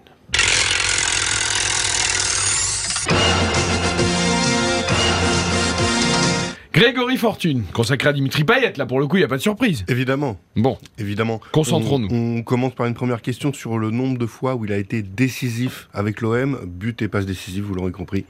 Grégory 6.73 7.19
Fortune, 7.19 7.65
consacré 7.75 8.09
à 8.09 8.13
Dimitri 8.15 8.45
Payet, 8.45 8.73
là 8.79 8.87
pour 8.87 8.99
le 8.99 9.07
coup, 9.07 9.17
il 9.17 9.21
n'y 9.21 9.25
a 9.25 9.29
pas 9.29 9.37
de 9.37 9.43
surprise. 9.43 9.85
Évidemment, 9.89 10.39
Bon, 10.57 10.79
évidemment. 10.99 11.39
Concentrons-nous. 11.53 12.09
On, 12.11 12.39
on 12.39 12.43
commence 12.43 12.75
par 12.75 12.87
une 12.87 12.95
première 12.95 13.21
question 13.21 13.53
sur 13.53 13.79
le 13.79 13.91
nombre 13.91 14.17
de 14.17 14.25
fois 14.25 14.55
où 14.55 14.65
il 14.65 14.73
a 14.73 14.79
été 14.79 15.03
décisif 15.03 15.91
avec 15.93 16.23
l'OM. 16.23 16.59
But 16.67 17.03
et 17.03 17.09
passe 17.09 17.27
décisive, 17.27 17.65
vous 17.65 17.75
l'aurez 17.75 17.93
compris. 17.93 18.25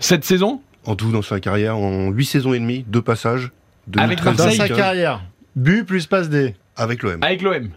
cette 0.00 0.24
saison, 0.24 0.60
En 0.84 0.96
tout 0.96 1.12
dans 1.12 1.22
sa 1.22 1.38
carrière, 1.38 1.76
en 1.78 2.10
8 2.10 2.24
saisons 2.24 2.52
et 2.54 2.58
demie, 2.58 2.84
deux 2.88 3.02
passages. 3.02 3.52
Avec 3.96 4.18
2013, 4.18 4.24
Dans 4.24 4.42
Marseille, 4.44 4.56
sa 4.56 4.64
2015, 4.66 4.76
carrière, 4.76 5.22
but 5.56 5.84
plus 5.84 6.06
passe 6.06 6.28
D. 6.28 6.54
Avec 6.76 7.02
l'OM. 7.02 7.18
avec 7.22 7.42
l'OM. 7.42 7.70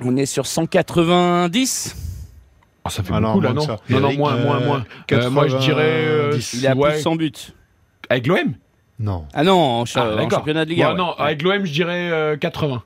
On 0.00 0.16
est 0.16 0.26
sur 0.26 0.46
190. 0.46 1.96
Oh, 2.84 2.88
ça 2.90 3.02
fait 3.02 3.12
Ah 3.14 3.20
non, 3.20 3.28
beaucoup 3.34 3.40
là, 3.42 3.52
moins 3.52 3.66
non 3.66 3.66
que 3.66 3.72
ça. 3.72 3.94
non, 3.94 4.00
non, 4.00 4.06
Eric, 4.08 4.18
moins, 4.18 4.34
euh, 4.36 4.44
moins, 4.44 4.60
moins. 4.60 4.84
Euh, 5.12 5.30
moi, 5.30 5.48
je 5.48 5.56
dirais... 5.58 5.82
euh, 6.06 6.24
90. 6.30 6.52
Il 6.54 6.64
est 6.64 6.68
à 6.68 6.74
ouais, 6.76 6.88
plus 6.90 6.98
de 6.98 7.02
100 7.02 7.16
buts. 7.16 7.32
Avec 8.08 8.26
l'OM 8.26 8.54
Non. 8.98 9.26
Ah 9.34 9.44
non, 9.44 9.58
en, 9.58 9.84
cha- 9.84 10.02
Ah, 10.02 10.12
en 10.12 10.16
d'accord. 10.16 10.38
championnat 10.40 10.64
de 10.64 10.70
Ligue 10.70 10.78
Ouais, 10.80 10.84
1. 10.84 10.90
ouais. 10.92 10.96
Non, 10.96 11.12
avec 11.18 11.42
l'OM, 11.42 11.64
je 11.64 11.72
dirais 11.72 12.10
euh, 12.10 12.36
80. 12.36 12.82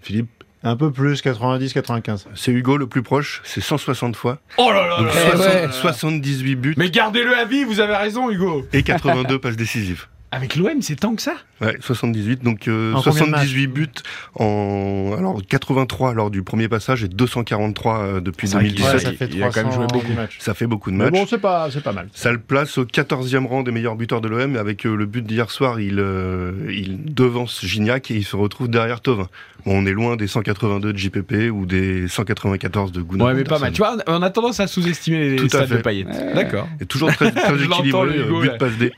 Philippe, 0.00 0.30
Un 0.64 0.76
peu 0.76 0.90
plus, 0.90 1.22
90, 1.22 1.72
95. 1.72 2.28
c'est 2.34 2.50
Hugo 2.50 2.76
le 2.76 2.86
plus 2.86 3.02
proche, 3.02 3.40
c'est 3.44 3.60
160 3.60 4.16
fois. 4.16 4.38
Oh 4.58 4.70
là 4.72 4.86
là 4.86 4.96
Donc 4.98 5.06
là 5.06 5.12
Eh 5.14 5.28
là 5.30 5.36
soixante- 5.36 5.62
là. 5.62 5.72
78 5.72 6.56
buts 6.56 6.74
Mais 6.76 6.90
gardez-le 6.90 7.36
à 7.36 7.44
vie, 7.44 7.64
vous 7.64 7.80
avez 7.80 7.94
raison, 7.96 8.30
Hugo. 8.30 8.66
et 8.72 8.82
82 8.82 9.38
passes 9.38 9.56
décisives. 9.56 10.06
Avec 10.34 10.56
l'OM, 10.56 10.80
c'est 10.80 10.96
tant 10.96 11.14
que 11.14 11.20
ça? 11.22 11.34
Ouais, 11.60 11.76
78, 11.80 12.42
donc 12.42 12.66
euh, 12.66 12.94
En 12.94 13.02
combien 13.02 13.12
de 13.26 13.28
78 13.36 13.66
buts 13.68 13.88
en 14.34 15.14
alors 15.16 15.40
83 15.46 16.14
lors 16.14 16.30
du 16.30 16.42
premier 16.42 16.68
passage 16.68 17.04
et 17.04 17.08
243 17.08 17.98
euh, 17.98 18.20
depuis 18.20 18.48
C'est 18.48 18.54
vrai 18.56 18.64
qu'il- 18.68 18.76
2017. 18.76 18.94
Ouais, 18.94 19.00
ça 19.04 19.12
fait 19.16 19.30
il 19.32 19.42
a 19.42 19.50
quand 19.50 19.56
même 19.62 19.64
300 19.70 19.78
joué 19.78 19.86
beaucoup. 20.00 20.12
matchs. 20.14 20.36
Ça 20.40 20.54
fait 20.54 20.66
beaucoup 20.66 20.90
de 20.90 20.96
Mais 20.96 21.04
matchs. 21.04 21.12
bon, 21.12 21.26
c'est 21.28 21.38
pas, 21.38 21.70
c'est 21.70 21.82
pas 21.82 21.92
mal. 21.92 22.08
Ça 22.14 22.32
le 22.32 22.38
place 22.38 22.78
au 22.78 22.84
14e 22.84 23.46
rang 23.46 23.62
des 23.62 23.70
meilleurs 23.72 23.94
buteurs 23.96 24.20
de 24.22 24.28
l'OM. 24.28 24.56
Avec 24.56 24.86
euh, 24.86 24.94
le 24.96 25.06
but 25.06 25.22
d'hier 25.24 25.50
soir, 25.50 25.78
il, 25.80 25.98
euh, 26.00 26.52
il 26.72 27.12
devance 27.14 27.60
Gignac 27.64 28.10
et 28.10 28.14
il 28.16 28.24
se 28.24 28.34
retrouve 28.34 28.68
derrière 28.68 29.00
Tovin. 29.02 29.28
Bon, 29.66 29.80
on 29.80 29.86
est 29.86 29.92
loin 29.92 30.16
des 30.16 30.26
182 30.26 30.92
de 30.92 30.98
JPP 30.98 31.50
ou 31.52 31.66
des 31.66 32.08
194 32.08 32.90
de 32.90 33.02
Gunnar 33.02 33.28
Ouais, 33.28 33.34
mais 33.34 33.44
pas 33.44 33.58
mal. 33.60 33.70
Tu 33.72 33.78
vois, 33.78 33.96
on 34.08 34.20
a 34.22 34.30
tendance 34.30 34.58
à 34.58 34.66
sous-estimer 34.66 35.30
les 35.30 35.36
Tout 35.36 35.46
de 35.46 35.66
fait. 35.66 35.82
Payet. 35.82 36.04
D'accord. 36.34 36.66
Et 36.80 36.86
toujours 36.86 37.12
très, 37.14 37.30
très 37.32 37.62
équilibré, 37.62 38.18
euh, 38.18 38.40
but 38.40 38.58
passe 38.58 38.76
D. 38.78 38.92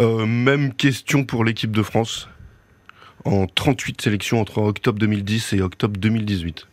Euh, 0.00 0.26
même 0.26 0.72
question 0.74 1.24
pour 1.24 1.44
l'équipe 1.44 1.70
de 1.72 1.82
France. 1.82 2.28
en 3.26 3.46
38 3.46 4.00
sélections 4.00 4.40
entre 4.40 4.58
octobre 4.58 4.98
2010 4.98 5.52
et 5.52 5.60
octobre 5.60 5.98
2018. 6.00 6.66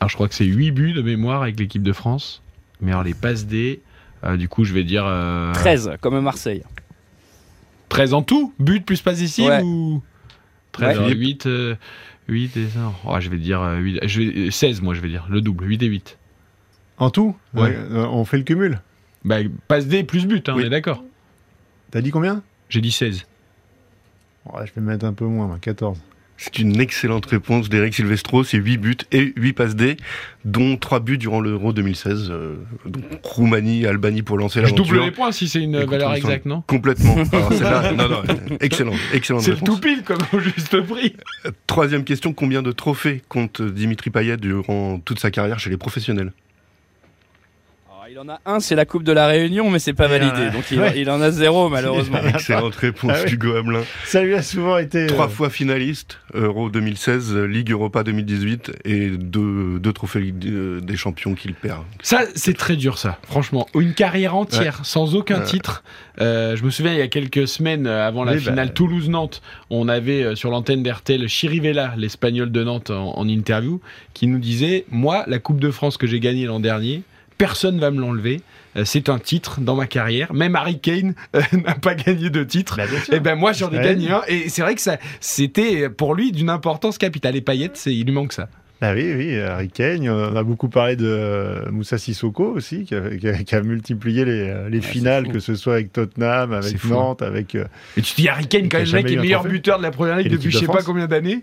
Alors 0.00 0.08
je 0.08 0.14
crois 0.14 0.28
que 0.28 0.34
c'est 0.36 0.44
8 0.44 0.70
buts 0.70 0.92
de 0.92 1.02
mémoire 1.02 1.42
avec 1.42 1.58
l'équipe 1.58 1.82
de 1.82 1.92
France. 1.92 2.40
Mais 2.80 2.92
alors 2.92 3.02
les 3.02 3.14
passes 3.14 3.46
D, 3.46 3.80
euh, 4.22 4.36
du 4.36 4.48
coup 4.48 4.62
je 4.62 4.72
vais 4.74 4.84
dire... 4.84 5.04
euh, 5.06 5.52
13, 5.54 5.92
comme 6.00 6.20
Marseille. 6.20 6.62
13 7.88 8.14
en 8.14 8.22
tout 8.22 8.54
But 8.60 8.86
plus 8.86 8.96
Ouais. 9.48 9.60
ou 9.62 10.02
13 10.70 10.98
Ouais. 11.00 11.14
8, 11.14 11.48
8 12.28 12.56
et. 12.58 12.66
Oh, 13.04 13.16
je 13.18 13.28
vais 13.28 13.38
dire 13.38 13.60
euh, 13.60 13.78
8, 13.78 14.00
je 14.04 14.20
vais, 14.22 14.38
euh, 14.46 14.50
16 14.52 14.82
moi 14.82 14.94
je 14.94 15.00
vais 15.00 15.08
dire, 15.08 15.26
le 15.28 15.40
double, 15.40 15.64
8 15.66 15.82
et 15.82 15.86
8. 15.86 16.16
En 16.98 17.10
tout 17.10 17.34
Ouais. 17.54 17.74
Euh, 17.76 18.06
On 18.08 18.24
fait 18.24 18.36
le 18.36 18.44
cumul. 18.44 18.80
Bah, 19.24 19.38
passe 19.66 19.88
D 19.88 20.04
plus 20.04 20.26
but, 20.26 20.48
hein, 20.48 20.54
Oui. 20.56 20.62
on 20.62 20.66
est 20.66 20.70
d'accord. 20.70 21.02
T'as 21.90 22.02
dit 22.02 22.12
combien? 22.12 22.42
J'ai 22.68 22.80
dit 22.80 22.92
16. 22.92 23.24
Oh, 24.46 24.58
Je 24.64 24.72
vais 24.78 24.86
mettre 24.86 25.04
un 25.04 25.12
peu 25.12 25.24
moins, 25.26 25.46
moi, 25.46 25.58
14. 25.60 25.98
C'est 26.40 26.60
une 26.60 26.80
excellente 26.80 27.26
réponse 27.26 27.68
d'Eric 27.68 27.94
Silvestro, 27.94 28.44
c'est 28.44 28.58
8 28.58 28.76
buts 28.76 28.96
et 29.10 29.32
8 29.34 29.52
passes 29.54 29.74
D, 29.74 29.96
dont 30.44 30.76
3 30.76 31.00
buts 31.00 31.18
durant 31.18 31.40
l'Euro 31.40 31.72
2016, 31.72 32.28
euh, 32.30 32.54
donc 32.86 33.02
Roumanie, 33.24 33.84
Albanie 33.86 34.22
pour 34.22 34.38
lancer 34.38 34.60
Je 34.60 34.66
double 34.66 34.78
l'aventure. 34.82 35.04
les 35.04 35.10
points 35.10 35.32
si 35.32 35.48
c'est 35.48 35.60
une 35.64 35.74
Écoute, 35.74 35.90
valeur 35.90 36.14
exacte, 36.14 36.46
non? 36.46 36.62
Complètement. 36.68 37.16
Alors, 37.32 37.52
celle-là, 37.52 37.92
non, 37.92 38.08
non, 38.08 38.22
excellent, 38.60 38.92
excellente 39.12 39.42
C'est 39.42 39.64
tout 39.64 39.78
pile 39.80 40.04
comme 40.04 40.20
au 40.32 40.38
juste 40.38 40.80
prix. 40.82 41.16
Troisième 41.66 42.04
question, 42.04 42.32
combien 42.32 42.62
de 42.62 42.70
trophées 42.70 43.20
compte 43.28 43.60
Dimitri 43.60 44.10
Payet 44.10 44.36
durant 44.36 45.00
toute 45.00 45.18
sa 45.18 45.32
carrière 45.32 45.58
chez 45.58 45.70
les 45.70 45.76
professionnels? 45.76 46.30
Il 48.18 48.28
en 48.28 48.32
a 48.34 48.40
un, 48.46 48.58
c'est 48.58 48.74
la 48.74 48.84
Coupe 48.84 49.04
de 49.04 49.12
la 49.12 49.28
Réunion, 49.28 49.70
mais 49.70 49.78
c'est 49.78 49.92
pas 49.92 50.08
validé. 50.08 50.46
a- 50.46 50.50
Donc 50.50 50.64
il, 50.72 50.80
Ouais. 50.80 50.92
il 50.96 51.08
en 51.08 51.20
a 51.20 51.30
zéro, 51.30 51.68
malheureusement. 51.70 52.18
Excellente 52.26 52.74
réponse 52.74 53.12
Ah 53.14 53.22
oui. 53.24 53.32
Hugo 53.34 53.54
Hamelin. 53.54 53.82
Ça 54.06 54.22
lui 54.22 54.34
a 54.34 54.42
souvent 54.42 54.76
été. 54.78 55.06
Trois 55.06 55.26
euh, 55.26 55.28
fois 55.28 55.50
finaliste, 55.50 56.18
Euro 56.34 56.68
2016, 56.68 57.36
Ligue 57.36 57.70
Europa 57.70 58.02
2018 58.02 58.72
et 58.84 59.10
deux, 59.10 59.78
deux 59.78 59.92
trophées 59.92 60.20
Ligue 60.20 60.46
euh, 60.48 60.80
des 60.80 60.96
champions 60.96 61.34
qu'il 61.34 61.54
perd. 61.54 61.82
Ça, 62.02 62.22
c'est 62.34 62.56
très 62.56 62.74
dur, 62.76 62.98
ça. 62.98 63.18
Franchement, 63.22 63.68
une 63.78 63.94
carrière 63.94 64.34
entière 64.34 64.80
sans 64.84 65.14
aucun 65.14 65.38
Ouais. 65.38 65.44
titre. 65.44 65.84
Euh, 66.20 66.56
je 66.56 66.64
me 66.64 66.70
souviens, 66.70 66.92
il 66.94 66.98
y 66.98 67.02
a 67.02 67.06
quelques 67.08 67.46
semaines, 67.46 67.86
euh, 67.86 68.04
avant 68.06 68.24
la 68.24 68.32
Oui, 68.32 68.38
bah, 68.38 68.50
finale 68.50 68.72
Toulouse-Nantes, 68.74 69.40
on 69.70 69.86
avait 69.88 70.24
euh, 70.24 70.34
sur 70.34 70.50
l'antenne 70.50 70.82
d'RTL 70.82 71.28
Chirivella, 71.28 71.94
l'Espagnol 71.96 72.50
de 72.50 72.64
Nantes, 72.64 72.90
en, 72.90 73.16
en 73.16 73.28
interview, 73.28 73.80
qui 74.14 74.26
nous 74.26 74.38
disait 74.40 74.84
Moi, 74.90 75.22
la 75.28 75.38
Coupe 75.38 75.60
de 75.60 75.70
France 75.70 75.96
que 75.96 76.08
j'ai 76.08 76.18
gagnée 76.18 76.46
l'an 76.46 76.58
dernier, 76.58 77.02
personne 77.38 77.78
va 77.80 77.90
me 77.90 78.00
l'enlever. 78.00 78.40
Euh, 78.76 78.82
C'est 78.84 79.08
un 79.08 79.18
titre 79.18 79.60
dans 79.60 79.74
ma 79.76 79.86
carrière. 79.86 80.34
Même 80.34 80.54
Harry 80.56 80.78
Kane 80.78 81.14
euh, 81.36 81.40
n'a 81.52 81.74
pas 81.74 81.94
gagné 81.94 82.28
de 82.30 82.44
titre. 82.44 82.76
bah. 82.76 82.84
Et 83.16 83.20
ben 83.20 83.34
moi 83.36 83.52
j'en 83.52 83.70
ai 83.70 83.80
gagné 83.80 84.10
un 84.10 84.22
et 84.28 84.48
c'est 84.50 84.60
vrai 84.62 84.74
que 84.74 84.80
ça 84.82 84.98
c'était 85.20 85.88
pour 85.88 86.14
lui 86.14 86.32
d'une 86.32 86.50
importance 86.50 86.98
capitale 86.98 87.36
et 87.36 87.40
Payet 87.40 87.70
il 87.86 88.04
lui 88.04 88.12
manque 88.12 88.32
ça. 88.34 88.48
Ah 88.80 88.92
oui, 88.94 89.12
oui, 89.16 89.36
Harry 89.40 89.70
Kane. 89.70 90.08
On 90.08 90.36
a 90.36 90.42
beaucoup 90.44 90.68
parlé 90.68 90.94
de 90.94 91.04
euh, 91.04 91.68
Moussa 91.72 91.98
Sissoko 91.98 92.44
aussi, 92.44 92.84
qui 92.84 92.94
a, 92.94 93.10
qui 93.16 93.28
a- 93.28 93.42
qui 93.42 93.54
a 93.56 93.60
multiplié 93.60 94.24
les, 94.24 94.48
euh, 94.50 94.68
les 94.68 94.80
c'est 94.80 94.86
finales, 94.86 95.26
que 95.32 95.40
ce 95.40 95.56
soit 95.56 95.72
avec 95.74 95.92
Tottenham, 95.92 96.52
avec. 96.52 96.84
Nantes, 96.84 97.22
avec. 97.22 97.56
euh, 97.56 97.64
Et 97.96 98.02
tu 98.02 98.14
te 98.14 98.20
dis 98.20 98.28
Harry 98.28 98.46
Kane 98.46 98.68
quand 98.68 98.78
même 98.78 98.86
le 98.86 98.92
mec 98.92 99.10
est 99.10 99.16
meilleur 99.16 99.42
buteur 99.42 99.78
de 99.78 99.82
la 99.82 99.90
première 99.90 100.16
ligue 100.18 100.30
depuis 100.30 100.52
je 100.52 100.58
sais 100.58 100.66
pas 100.66 100.82
combien 100.84 101.08
d'années 101.08 101.42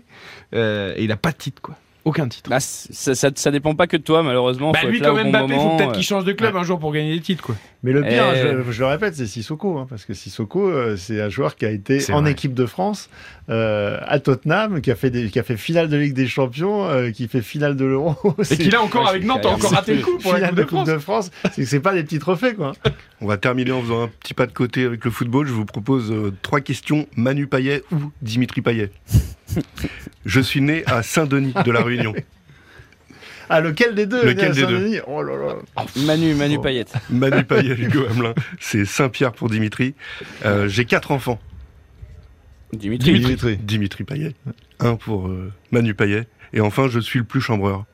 Euh, 0.54 0.94
et 0.96 1.04
il 1.04 1.12
a 1.12 1.16
pas 1.18 1.30
de 1.32 1.36
titre 1.36 1.60
quoi. 1.60 1.76
Aucun 2.06 2.28
titre. 2.28 2.48
Bah, 2.48 2.60
ça, 2.60 3.16
ça, 3.16 3.30
ça 3.34 3.50
dépend 3.50 3.74
pas 3.74 3.88
que 3.88 3.96
de 3.96 4.02
toi, 4.02 4.22
malheureusement. 4.22 4.70
Bah 4.70 4.78
Faut 4.80 4.86
lui 4.86 5.00
quand 5.00 5.12
même 5.12 5.32
bon 5.32 5.40
Mbappé, 5.40 5.54
faut 5.54 5.60
moment, 5.60 5.76
peut-être 5.76 5.90
euh, 5.90 5.92
qu'il 5.92 6.04
change 6.04 6.24
de 6.24 6.32
club 6.32 6.54
un 6.54 6.62
jour 6.62 6.78
pour 6.78 6.92
gagner 6.92 7.12
des 7.16 7.20
titres 7.20 7.42
quoi. 7.42 7.56
Mais 7.82 7.92
le 7.92 8.02
pire, 8.02 8.24
Eh. 8.34 8.62
je, 8.66 8.72
je 8.72 8.80
le 8.80 8.86
répète, 8.86 9.14
c'est 9.14 9.26
Sissoko, 9.26 9.78
hein, 9.78 9.86
parce 9.88 10.04
que 10.04 10.14
Sissoko, 10.14 10.68
euh, 10.68 10.96
c'est 10.96 11.20
un 11.20 11.28
joueur 11.28 11.56
qui 11.56 11.66
a 11.66 11.70
été 11.70 12.00
en 12.12 12.22
vrai. 12.22 12.32
équipe 12.32 12.54
de 12.54 12.66
France 12.66 13.08
euh, 13.48 13.98
à 14.06 14.18
Tottenham, 14.18 14.80
qui 14.80 14.90
a 14.90 14.96
fait 14.96 15.10
des, 15.10 15.28
qui 15.28 15.38
a 15.38 15.42
fait 15.42 15.56
finale 15.56 15.88
de 15.88 15.96
Ligue 15.96 16.14
des 16.14 16.26
Champions, 16.26 16.86
euh, 16.88 17.10
qui 17.10 17.28
fait 17.28 17.42
finale 17.42 17.76
de 17.76 17.84
l'Euro. 17.84 18.16
Et 18.40 18.44
C'est- 18.44 18.56
qu'il 18.56 18.74
a 18.74 18.82
encore 18.82 19.04
Ouais, 19.04 19.10
avec 19.10 19.24
Nantes 19.24 19.44
a 19.46 19.50
encore 19.50 19.70
raté 19.72 19.94
le 19.94 20.02
coup 20.02 20.18
pour 20.18 20.32
la 20.32 20.48
finale 20.48 20.66
Coupe 20.66 20.86
de 20.86 20.98
France. 20.98 21.30
C'est 21.52 21.62
que 21.62 21.68
c'est 21.68 21.80
pas 21.80 21.94
des 21.94 22.02
petits 22.02 22.18
trophées, 22.18 22.54
quoi. 22.54 22.72
On 23.20 23.26
va 23.26 23.36
terminer 23.36 23.72
en 23.72 23.80
faisant 23.82 24.02
un 24.04 24.08
petit 24.08 24.34
pas 24.34 24.46
de 24.46 24.52
côté 24.52 24.84
avec 24.84 25.04
le 25.04 25.10
football. 25.10 25.46
Je 25.46 25.52
vous 25.52 25.64
propose 25.66 26.10
euh, 26.10 26.32
trois 26.42 26.60
questions. 26.60 27.06
Manu 27.16 27.46
Payet 27.46 27.82
ou 27.92 28.10
Dimitri 28.22 28.62
Payet? 28.62 28.90
Je 30.26 30.40
suis 30.40 30.60
né 30.60 30.82
à 30.86 31.02
Saint-Denis 31.02 31.54
de 31.64 31.70
la 31.70 31.82
Réunion. 31.82 32.14
Ah, 33.48 33.60
lequel 33.60 33.94
des 33.94 34.06
deux 34.06 34.24
Lequel 34.24 34.52
des 34.52 34.66
deux 34.66 35.00
Oh 35.06 35.22
là 35.22 35.34
là. 35.36 35.54
Manu, 36.04 36.34
Manu 36.34 36.56
Oh. 36.58 36.62
Payet. 36.62 36.86
Manu 37.10 37.44
Payet, 37.48 37.74
Hugo 37.78 38.04
Hamelin. 38.10 38.34
C'est 38.60 38.84
Saint-Pierre 38.84 39.32
pour 39.32 39.48
Dimitri. 39.48 39.94
Euh, 40.44 40.68
J'ai 40.68 40.84
quatre 40.84 41.10
enfants. 41.12 41.38
Dimitri. 42.72 43.12
Dimitri. 43.20 43.56
Dimitri 43.56 44.04
Payet. 44.04 44.34
Un 44.80 44.96
pour 44.96 45.28
euh, 45.28 45.52
Manu 45.70 45.94
Payet. 45.94 46.26
Et 46.52 46.60
enfin, 46.60 46.88
je 46.88 46.98
suis 47.00 47.18
le 47.20 47.24
plus 47.24 47.40
chambreur. 47.40 47.84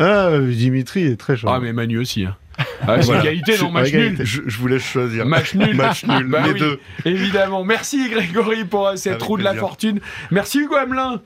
Ah, 0.00 0.30
Dimitri 0.40 1.04
est 1.04 1.16
très 1.16 1.36
chaud. 1.36 1.48
Ah 1.50 1.58
mais 1.60 1.72
Manu 1.72 1.98
aussi 1.98 2.24
hein. 2.24 2.36
Ah, 2.82 2.96
c'est 3.00 3.06
Voilà. 3.06 3.20
égalité 3.22 3.58
non 3.58 3.70
match 3.70 3.92
nul. 3.92 4.16
Je, 4.20 4.42
je 4.46 4.58
vous 4.58 4.66
laisse 4.68 4.84
choisir. 4.84 5.26
Match 5.26 5.54
nul. 5.54 5.74
Match 5.76 6.04
nul, 6.04 6.26
Bah 6.28 6.42
les 6.46 6.52
oui. 6.52 6.60
deux. 6.60 6.80
Évidemment. 7.04 7.64
Merci 7.64 8.08
Grégory 8.10 8.64
pour 8.64 8.88
euh, 8.88 8.96
cette 8.96 9.14
Avec 9.14 9.22
roue 9.24 9.38
de 9.38 9.42
la 9.44 9.54
fortune. 9.54 10.00
Merci 10.30 10.60
Hugo 10.60 10.74
Hamelin. 10.76 11.20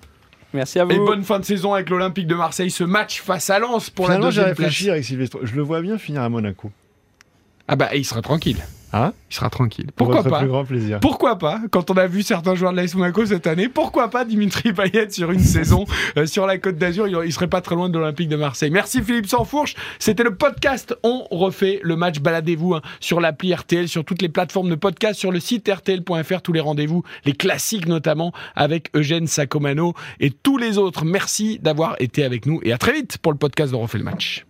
Merci 0.55 0.79
à 0.79 0.85
vous. 0.85 0.91
Et 0.93 0.99
bonne 0.99 1.23
fin 1.23 1.39
de 1.39 1.45
saison 1.45 1.73
avec 1.75 1.89
l'Olympique 1.91 2.27
de 2.27 2.35
Marseille. 2.35 2.71
Ce 2.71 2.85
match 2.85 3.21
face 3.23 3.49
à 3.51 3.59
Lens 3.59 3.91
pour 3.91 4.07
Finalement, 4.07 4.25
la 4.27 4.31
deuxième 4.31 4.45
place. 4.47 4.59
réfléchi 4.59 4.91
avec 4.91 5.05
Sylvestre. 5.05 5.39
Je 5.43 5.55
le 5.55 5.63
vois 5.63 5.81
bien 5.81 5.99
finir 5.99 6.23
à 6.23 6.29
Monaco. 6.29 6.71
Ah 7.69 7.77
bah 7.77 7.95
il 7.95 8.05
sera 8.05 8.21
tranquille. 8.23 8.59
Hein 8.93 9.13
Il 9.31 9.35
sera 9.35 9.49
tranquille. 9.49 9.87
Pour 9.97 10.09
Pourquoi 10.09 10.31
pas 10.31 10.39
plus 10.41 10.49
grand 10.49 10.65
plaisir. 10.65 11.01
Pourquoi 11.01 11.39
pas 11.39 11.61
Quand 11.71 11.91
on 11.91 11.95
a 11.95 12.07
vu 12.07 12.23
certains 12.23 12.55
joueurs 12.55 12.73
de 12.73 12.77
l'AS 12.77 12.95
Monaco 12.95 13.25
cette 13.25 13.47
année, 13.47 13.69
pourquoi 13.69 14.09
pas 14.09 14.25
Dimitri 14.25 14.73
Payet 14.73 15.11
sur 15.11 15.31
une 15.31 15.41
saison 15.41 15.87
euh, 16.19 16.27
sur 16.27 16.47
la 16.47 16.59
Côte 16.59 16.77
d'Azur 16.77 17.09
il, 17.09 17.17
il 17.25 17.33
serait 17.33 17.49
pas 17.49 17.63
très 17.63 17.75
loin 17.75 17.89
de 17.89 17.99
l'Olympique 17.99 18.29
de 18.29 18.37
Marseille. 18.37 18.71
Merci 18.71 19.03
Philippe 19.03 19.27
Sansfourche. 19.27 19.75
C'était 19.99 20.25
le 20.25 20.35
podcast. 20.35 20.95
On 21.03 21.25
refait 21.31 21.81
le 21.83 21.97
match. 21.97 22.21
Baladez-vous 22.21 22.75
hein, 22.75 22.83
sur 23.01 23.21
l'appli 23.21 23.55
RTL, 23.55 23.89
sur 23.89 24.05
toutes 24.05 24.21
les 24.21 24.29
plateformes 24.29 24.69
de 24.69 24.75
podcast, 24.75 25.19
sur 25.19 25.33
le 25.33 25.41
site 25.41 25.69
rtl.fr. 25.69 26.43
Tous 26.43 26.53
les 26.53 26.61
rendez-vous, 26.61 27.03
les 27.25 27.33
classiques 27.33 27.87
notamment 27.87 28.33
avec 28.55 28.91
Eugène 28.95 29.27
Sacomano 29.27 29.95
et 30.21 30.31
tous 30.31 30.59
les 30.59 30.77
autres. 30.77 31.05
Merci 31.05 31.59
d'avoir 31.63 31.97
été 31.99 32.25
avec 32.25 32.47
nous 32.47 32.61
et 32.63 32.73
à 32.73 32.79
très 32.79 32.93
vite 32.93 33.19
pour 33.19 33.33
le 33.33 33.39
podcast 33.39 33.73
de 33.73 33.77
On 33.77 33.81
refait 33.81 33.99
le 33.99 34.05
match. 34.05 34.45